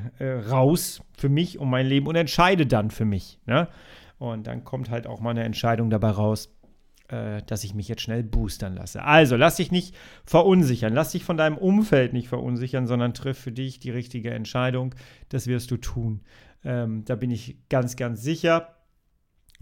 raus 0.48 1.02
für 1.18 1.28
mich 1.28 1.58
und 1.58 1.68
mein 1.68 1.86
Leben 1.86 2.06
und 2.06 2.14
entscheide 2.14 2.64
dann 2.64 2.92
für 2.92 3.04
mich. 3.04 3.40
Ne? 3.46 3.66
Und 4.18 4.46
dann 4.46 4.62
kommt 4.62 4.88
halt 4.88 5.08
auch 5.08 5.20
mal 5.20 5.30
eine 5.30 5.42
Entscheidung 5.42 5.90
dabei 5.90 6.10
raus, 6.10 6.54
äh, 7.10 7.42
dass 7.42 7.64
ich 7.64 7.74
mich 7.74 7.88
jetzt 7.88 8.02
schnell 8.02 8.22
boostern 8.22 8.74
lasse. 8.74 9.02
Also, 9.02 9.36
lass 9.36 9.56
dich 9.56 9.70
nicht 9.70 9.94
verunsichern. 10.24 10.94
Lass 10.94 11.12
dich 11.12 11.24
von 11.24 11.36
deinem 11.36 11.58
Umfeld 11.58 12.12
nicht 12.12 12.28
verunsichern, 12.28 12.86
sondern 12.86 13.14
triff 13.14 13.38
für 13.38 13.52
dich 13.52 13.78
die 13.80 13.90
richtige 13.90 14.30
Entscheidung. 14.30 14.94
Das 15.28 15.46
wirst 15.46 15.70
du 15.70 15.76
tun. 15.76 16.20
Ähm, 16.64 17.04
da 17.04 17.16
bin 17.16 17.30
ich 17.30 17.56
ganz, 17.68 17.96
ganz 17.96 18.22
sicher. 18.22 18.76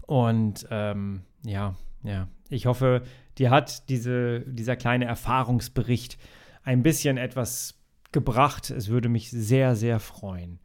Und 0.05 0.67
ähm, 0.69 1.21
ja, 1.45 1.75
ja, 2.03 2.27
ich 2.49 2.65
hoffe, 2.65 3.03
dir 3.37 3.51
hat 3.51 3.89
diese, 3.89 4.41
dieser 4.41 4.75
kleine 4.75 5.05
Erfahrungsbericht 5.05 6.17
ein 6.63 6.83
bisschen 6.83 7.17
etwas 7.17 7.75
gebracht. 8.11 8.69
Es 8.69 8.89
würde 8.89 9.09
mich 9.09 9.29
sehr, 9.31 9.75
sehr 9.75 9.99
freuen. 9.99 10.59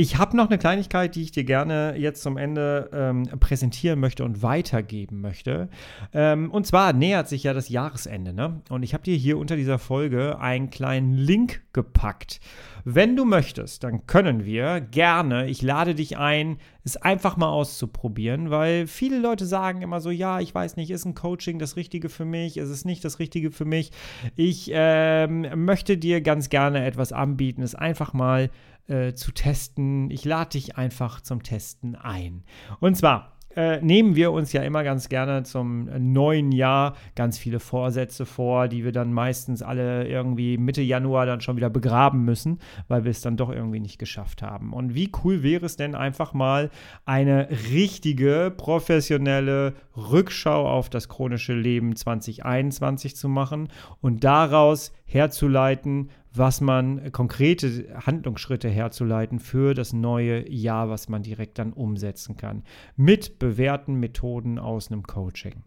Ich 0.00 0.16
habe 0.16 0.36
noch 0.36 0.46
eine 0.46 0.58
Kleinigkeit, 0.58 1.16
die 1.16 1.22
ich 1.22 1.32
dir 1.32 1.42
gerne 1.42 1.96
jetzt 1.96 2.22
zum 2.22 2.36
Ende 2.36 2.88
ähm, 2.92 3.24
präsentieren 3.40 3.98
möchte 3.98 4.24
und 4.24 4.44
weitergeben 4.44 5.20
möchte. 5.20 5.68
Ähm, 6.12 6.52
und 6.52 6.68
zwar 6.68 6.92
nähert 6.92 7.28
sich 7.28 7.42
ja 7.42 7.52
das 7.52 7.68
Jahresende. 7.68 8.32
Ne? 8.32 8.62
Und 8.68 8.84
ich 8.84 8.94
habe 8.94 9.02
dir 9.02 9.16
hier 9.16 9.38
unter 9.38 9.56
dieser 9.56 9.80
Folge 9.80 10.38
einen 10.38 10.70
kleinen 10.70 11.14
Link 11.14 11.62
gepackt. 11.72 12.38
Wenn 12.84 13.16
du 13.16 13.24
möchtest, 13.24 13.82
dann 13.82 14.06
können 14.06 14.44
wir 14.44 14.80
gerne, 14.80 15.48
ich 15.48 15.62
lade 15.62 15.96
dich 15.96 16.16
ein, 16.16 16.58
es 16.84 16.96
einfach 16.96 17.36
mal 17.36 17.48
auszuprobieren, 17.48 18.50
weil 18.50 18.86
viele 18.86 19.18
Leute 19.18 19.46
sagen 19.46 19.82
immer 19.82 20.00
so, 20.00 20.10
ja, 20.10 20.38
ich 20.38 20.54
weiß 20.54 20.76
nicht, 20.76 20.92
ist 20.92 21.06
ein 21.06 21.16
Coaching 21.16 21.58
das 21.58 21.74
Richtige 21.74 22.08
für 22.08 22.24
mich, 22.24 22.56
ist 22.56 22.68
es 22.68 22.84
nicht 22.84 23.04
das 23.04 23.18
Richtige 23.18 23.50
für 23.50 23.64
mich. 23.64 23.90
Ich 24.36 24.70
ähm, 24.72 25.64
möchte 25.64 25.98
dir 25.98 26.20
ganz 26.20 26.50
gerne 26.50 26.84
etwas 26.86 27.12
anbieten, 27.12 27.62
es 27.62 27.74
einfach 27.74 28.12
mal 28.12 28.48
äh, 28.88 29.14
zu 29.14 29.32
testen. 29.32 30.10
Ich 30.10 30.24
lade 30.24 30.50
dich 30.50 30.76
einfach 30.76 31.20
zum 31.20 31.42
Testen 31.42 31.94
ein. 31.94 32.44
Und 32.80 32.96
zwar 32.96 33.38
äh, 33.58 33.80
nehmen 33.80 34.14
wir 34.14 34.30
uns 34.30 34.52
ja 34.52 34.62
immer 34.62 34.84
ganz 34.84 35.08
gerne 35.08 35.42
zum 35.42 35.88
neuen 36.12 36.52
Jahr 36.52 36.94
ganz 37.16 37.38
viele 37.38 37.58
Vorsätze 37.58 38.24
vor, 38.24 38.68
die 38.68 38.84
wir 38.84 38.92
dann 38.92 39.12
meistens 39.12 39.62
alle 39.62 40.06
irgendwie 40.06 40.58
Mitte 40.58 40.80
Januar 40.80 41.26
dann 41.26 41.40
schon 41.40 41.56
wieder 41.56 41.68
begraben 41.68 42.24
müssen, 42.24 42.60
weil 42.86 43.02
wir 43.02 43.10
es 43.10 43.20
dann 43.20 43.36
doch 43.36 43.50
irgendwie 43.50 43.80
nicht 43.80 43.98
geschafft 43.98 44.42
haben. 44.42 44.72
Und 44.72 44.94
wie 44.94 45.10
cool 45.24 45.42
wäre 45.42 45.66
es 45.66 45.74
denn 45.74 45.96
einfach 45.96 46.34
mal 46.34 46.70
eine 47.04 47.48
richtige 47.72 48.52
professionelle 48.56 49.74
Rückschau 49.96 50.68
auf 50.68 50.88
das 50.88 51.08
chronische 51.08 51.54
Leben 51.54 51.96
2021 51.96 53.16
zu 53.16 53.28
machen 53.28 53.70
und 54.00 54.22
daraus 54.22 54.92
herzuleiten, 55.04 56.10
was 56.32 56.60
man 56.60 57.12
konkrete 57.12 57.88
Handlungsschritte 58.06 58.68
herzuleiten 58.68 59.38
für 59.38 59.74
das 59.74 59.92
neue 59.92 60.50
Jahr, 60.50 60.88
was 60.88 61.08
man 61.08 61.22
direkt 61.22 61.58
dann 61.58 61.72
umsetzen 61.72 62.36
kann. 62.36 62.62
Mit 62.96 63.38
bewährten 63.38 63.94
Methoden 63.94 64.58
aus 64.58 64.90
einem 64.90 65.04
Coaching. 65.04 65.64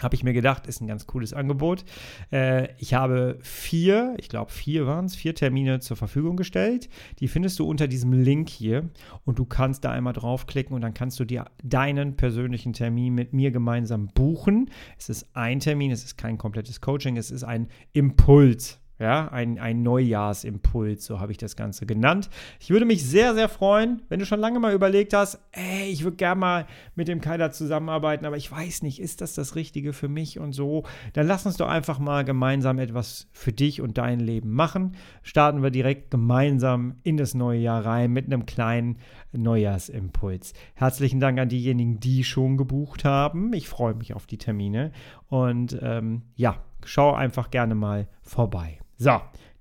Habe 0.00 0.14
ich 0.14 0.22
mir 0.22 0.32
gedacht, 0.32 0.66
ist 0.66 0.80
ein 0.80 0.86
ganz 0.86 1.06
cooles 1.06 1.32
Angebot. 1.32 1.84
Äh, 2.30 2.68
ich 2.78 2.94
habe 2.94 3.38
vier, 3.42 4.14
ich 4.18 4.28
glaube 4.28 4.52
vier 4.52 4.86
waren 4.86 5.06
es, 5.06 5.16
vier 5.16 5.34
Termine 5.34 5.80
zur 5.80 5.96
Verfügung 5.96 6.36
gestellt. 6.36 6.88
Die 7.18 7.26
findest 7.26 7.58
du 7.58 7.66
unter 7.66 7.88
diesem 7.88 8.12
Link 8.12 8.48
hier 8.48 8.88
und 9.24 9.38
du 9.40 9.44
kannst 9.44 9.84
da 9.84 9.90
einmal 9.90 10.12
draufklicken 10.12 10.74
und 10.74 10.82
dann 10.82 10.94
kannst 10.94 11.18
du 11.18 11.24
dir 11.24 11.46
deinen 11.64 12.16
persönlichen 12.16 12.72
Termin 12.72 13.14
mit 13.14 13.32
mir 13.32 13.50
gemeinsam 13.50 14.06
buchen. 14.08 14.70
Es 14.96 15.08
ist 15.08 15.34
ein 15.34 15.58
Termin, 15.58 15.90
es 15.90 16.04
ist 16.04 16.16
kein 16.16 16.38
komplettes 16.38 16.80
Coaching, 16.80 17.16
es 17.16 17.32
ist 17.32 17.42
ein 17.42 17.66
Impuls. 17.92 18.80
Ja, 18.98 19.28
ein, 19.28 19.60
ein 19.60 19.84
Neujahrsimpuls, 19.84 21.04
so 21.04 21.20
habe 21.20 21.30
ich 21.30 21.38
das 21.38 21.54
Ganze 21.54 21.86
genannt. 21.86 22.28
Ich 22.58 22.70
würde 22.70 22.84
mich 22.84 23.06
sehr, 23.06 23.32
sehr 23.34 23.48
freuen, 23.48 24.02
wenn 24.08 24.18
du 24.18 24.26
schon 24.26 24.40
lange 24.40 24.58
mal 24.58 24.74
überlegt 24.74 25.14
hast, 25.14 25.38
ey, 25.52 25.88
ich 25.88 26.02
würde 26.02 26.16
gerne 26.16 26.40
mal 26.40 26.66
mit 26.96 27.06
dem 27.06 27.20
Kaiser 27.20 27.52
zusammenarbeiten, 27.52 28.26
aber 28.26 28.36
ich 28.36 28.50
weiß 28.50 28.82
nicht, 28.82 29.00
ist 29.00 29.20
das 29.20 29.34
das 29.34 29.54
Richtige 29.54 29.92
für 29.92 30.08
mich 30.08 30.40
und 30.40 30.52
so. 30.52 30.82
Dann 31.12 31.28
lass 31.28 31.46
uns 31.46 31.56
doch 31.56 31.68
einfach 31.68 32.00
mal 32.00 32.24
gemeinsam 32.24 32.80
etwas 32.80 33.28
für 33.30 33.52
dich 33.52 33.80
und 33.80 33.98
dein 33.98 34.18
Leben 34.18 34.50
machen. 34.50 34.96
Starten 35.22 35.62
wir 35.62 35.70
direkt 35.70 36.10
gemeinsam 36.10 36.96
in 37.04 37.16
das 37.16 37.34
neue 37.34 37.60
Jahr 37.60 37.86
rein 37.86 38.12
mit 38.12 38.26
einem 38.26 38.46
kleinen 38.46 38.98
Neujahrsimpuls. 39.30 40.54
Herzlichen 40.74 41.20
Dank 41.20 41.38
an 41.38 41.48
diejenigen, 41.48 42.00
die 42.00 42.24
schon 42.24 42.56
gebucht 42.56 43.04
haben. 43.04 43.52
Ich 43.52 43.68
freue 43.68 43.94
mich 43.94 44.14
auf 44.14 44.26
die 44.26 44.38
Termine 44.38 44.90
und 45.28 45.78
ähm, 45.80 46.22
ja, 46.34 46.56
schau 46.84 47.14
einfach 47.14 47.52
gerne 47.52 47.76
mal 47.76 48.08
vorbei. 48.22 48.80
So, 49.00 49.20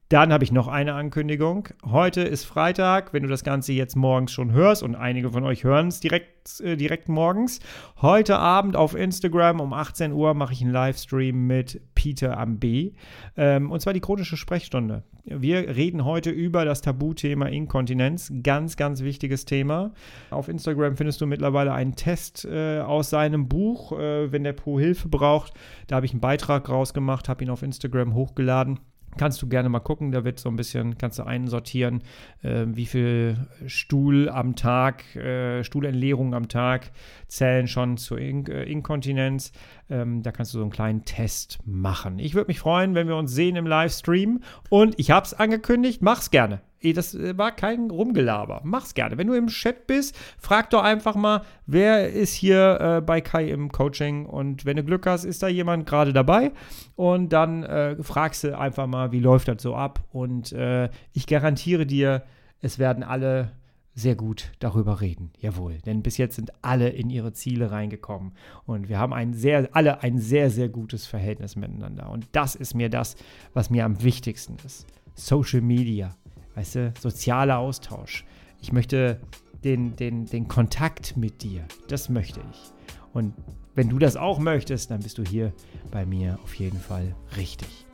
Dann 0.09 0.33
habe 0.33 0.43
ich 0.43 0.51
noch 0.51 0.67
eine 0.67 0.95
Ankündigung. 0.95 1.69
Heute 1.85 2.21
ist 2.21 2.45
Freitag, 2.45 3.13
wenn 3.13 3.21
du 3.21 3.29
das 3.29 3.43
Ganze 3.43 3.71
jetzt 3.73 3.95
morgens 3.95 4.31
schon 4.31 4.51
hörst 4.51 4.81
und 4.81 4.95
einige 4.95 5.29
von 5.29 5.43
euch 5.43 5.63
hören 5.63 5.89
es 5.89 5.99
direkt, 5.99 6.59
äh, 6.59 6.75
direkt 6.75 7.07
morgens. 7.07 7.59
Heute 8.01 8.39
Abend 8.39 8.75
auf 8.75 8.95
Instagram 8.95 9.59
um 9.59 9.73
18 9.73 10.11
Uhr 10.11 10.33
mache 10.33 10.53
ich 10.53 10.63
einen 10.63 10.71
Livestream 10.71 11.45
mit 11.45 11.81
Peter 11.93 12.35
am 12.39 12.57
B. 12.57 12.93
Ähm, 13.35 13.69
und 13.69 13.79
zwar 13.79 13.93
die 13.93 13.99
chronische 13.99 14.37
Sprechstunde. 14.37 15.03
Wir 15.25 15.75
reden 15.75 16.03
heute 16.03 16.31
über 16.31 16.65
das 16.65 16.81
Tabuthema 16.81 17.45
Inkontinenz. 17.45 18.33
Ganz, 18.41 18.75
ganz 18.75 19.01
wichtiges 19.01 19.45
Thema. 19.45 19.93
Auf 20.31 20.47
Instagram 20.47 20.95
findest 20.95 21.21
du 21.21 21.27
mittlerweile 21.27 21.73
einen 21.73 21.95
Test 21.95 22.43
äh, 22.45 22.79
aus 22.79 23.11
seinem 23.11 23.47
Buch, 23.47 23.91
äh, 23.91 24.31
wenn 24.31 24.43
der 24.43 24.53
Pro 24.53 24.79
Hilfe 24.79 25.09
braucht. 25.09 25.53
Da 25.85 25.97
habe 25.97 26.07
ich 26.07 26.13
einen 26.13 26.21
Beitrag 26.21 26.69
rausgemacht, 26.69 27.29
habe 27.29 27.43
ihn 27.43 27.51
auf 27.51 27.61
Instagram 27.61 28.15
hochgeladen. 28.15 28.79
Kannst 29.17 29.41
du 29.41 29.47
gerne 29.47 29.69
mal 29.69 29.79
gucken, 29.79 30.11
da 30.11 30.23
wird 30.23 30.39
so 30.39 30.49
ein 30.49 30.55
bisschen, 30.55 30.97
kannst 30.97 31.19
du 31.19 31.23
einsortieren, 31.23 32.01
äh, 32.43 32.65
wie 32.67 32.85
viel 32.85 33.47
Stuhl 33.65 34.29
am 34.29 34.55
Tag, 34.55 35.15
äh, 35.15 35.63
Stuhlentleerung 35.63 36.33
am 36.33 36.47
Tag 36.47 36.91
zählen 37.27 37.67
schon 37.67 37.97
zur 37.97 38.19
In 38.19 38.45
äh, 38.47 38.63
Inkontinenz. 38.63 39.51
Ähm, 39.89 40.23
da 40.23 40.31
kannst 40.31 40.53
du 40.53 40.59
so 40.59 40.63
einen 40.63 40.71
kleinen 40.71 41.05
Test 41.05 41.59
machen. 41.65 42.19
Ich 42.19 42.35
würde 42.35 42.47
mich 42.47 42.59
freuen, 42.59 42.95
wenn 42.95 43.07
wir 43.07 43.15
uns 43.15 43.31
sehen 43.31 43.55
im 43.55 43.67
Livestream. 43.67 44.41
Und 44.69 44.99
ich 44.99 45.11
habe 45.11 45.25
es 45.25 45.33
angekündigt, 45.33 46.01
mach's 46.01 46.31
gerne. 46.31 46.61
Das 46.83 47.15
äh, 47.15 47.37
war 47.37 47.51
kein 47.51 47.89
Rumgelaber. 47.89 48.61
Mach's 48.63 48.93
gerne. 48.93 49.17
Wenn 49.17 49.27
du 49.27 49.33
im 49.33 49.47
Chat 49.47 49.87
bist, 49.87 50.17
frag 50.37 50.69
doch 50.69 50.83
einfach 50.83 51.15
mal, 51.15 51.41
wer 51.65 52.11
ist 52.11 52.33
hier 52.33 52.79
äh, 52.79 53.01
bei 53.01 53.21
Kai 53.21 53.49
im 53.49 53.71
Coaching 53.71 54.25
und 54.25 54.65
wenn 54.65 54.77
du 54.77 54.83
Glück 54.83 55.05
hast, 55.05 55.23
ist 55.23 55.43
da 55.43 55.47
jemand 55.47 55.85
gerade 55.85 56.13
dabei 56.13 56.51
und 56.95 57.33
dann 57.33 57.63
äh, 57.63 58.01
fragst 58.01 58.43
du 58.43 58.57
einfach 58.57 58.87
mal, 58.87 59.11
wie 59.11 59.19
läuft 59.19 59.47
das 59.47 59.61
so 59.61 59.75
ab 59.75 60.03
und 60.11 60.51
äh, 60.51 60.89
ich 61.13 61.27
garantiere 61.27 61.85
dir, 61.85 62.23
es 62.61 62.79
werden 62.79 63.03
alle 63.03 63.51
sehr 63.97 64.15
gut 64.15 64.51
darüber 64.59 65.01
reden. 65.01 65.31
Jawohl, 65.39 65.79
denn 65.79 66.03
bis 66.03 66.17
jetzt 66.17 66.35
sind 66.35 66.51
alle 66.61 66.89
in 66.89 67.09
ihre 67.09 67.33
Ziele 67.33 67.71
reingekommen 67.71 68.33
und 68.65 68.89
wir 68.89 68.99
haben 68.99 69.11
ein 69.11 69.33
sehr, 69.33 69.69
alle 69.73 70.03
ein 70.03 70.19
sehr, 70.19 70.51
sehr 70.51 70.69
gutes 70.69 71.07
Verhältnis 71.07 71.55
miteinander. 71.55 72.11
Und 72.11 72.27
das 72.31 72.53
ist 72.53 72.75
mir 72.75 72.89
das, 72.89 73.15
was 73.55 73.71
mir 73.71 73.85
am 73.85 74.03
wichtigsten 74.03 74.55
ist. 74.63 74.85
Social 75.15 75.61
Media, 75.61 76.15
weißt 76.53 76.75
du, 76.75 76.93
sozialer 76.99 77.57
Austausch. 77.57 78.23
Ich 78.61 78.71
möchte 78.71 79.19
den, 79.63 79.95
den, 79.95 80.27
den 80.27 80.47
Kontakt 80.47 81.17
mit 81.17 81.41
dir. 81.41 81.63
Das 81.87 82.07
möchte 82.07 82.39
ich. 82.51 82.71
Und 83.13 83.33
wenn 83.73 83.89
du 83.89 83.97
das 83.97 84.15
auch 84.15 84.37
möchtest, 84.37 84.91
dann 84.91 85.01
bist 85.01 85.17
du 85.17 85.23
hier 85.23 85.53
bei 85.89 86.05
mir 86.05 86.37
auf 86.43 86.53
jeden 86.53 86.79
Fall 86.79 87.15
richtig. 87.35 87.87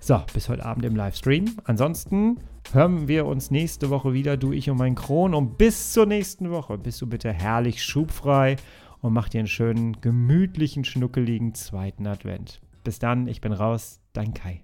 So, 0.00 0.22
bis 0.32 0.48
heute 0.48 0.64
Abend 0.64 0.86
im 0.86 0.96
Livestream. 0.96 1.56
Ansonsten 1.64 2.38
hören 2.72 3.08
wir 3.08 3.26
uns 3.26 3.50
nächste 3.50 3.90
Woche 3.90 4.12
wieder, 4.12 4.36
du, 4.36 4.52
ich 4.52 4.70
und 4.70 4.78
mein 4.78 4.94
Kron. 4.94 5.34
Und 5.34 5.58
bis 5.58 5.92
zur 5.92 6.06
nächsten 6.06 6.50
Woche 6.50 6.78
bist 6.78 7.00
du 7.02 7.06
bitte 7.06 7.32
herrlich 7.32 7.82
schubfrei 7.82 8.56
und 9.00 9.12
mach 9.12 9.28
dir 9.28 9.40
einen 9.40 9.48
schönen, 9.48 10.00
gemütlichen, 10.00 10.84
schnuckeligen 10.84 11.54
zweiten 11.54 12.06
Advent. 12.06 12.60
Bis 12.82 12.98
dann, 12.98 13.28
ich 13.28 13.40
bin 13.40 13.52
raus, 13.52 14.00
dein 14.12 14.34
Kai. 14.34 14.63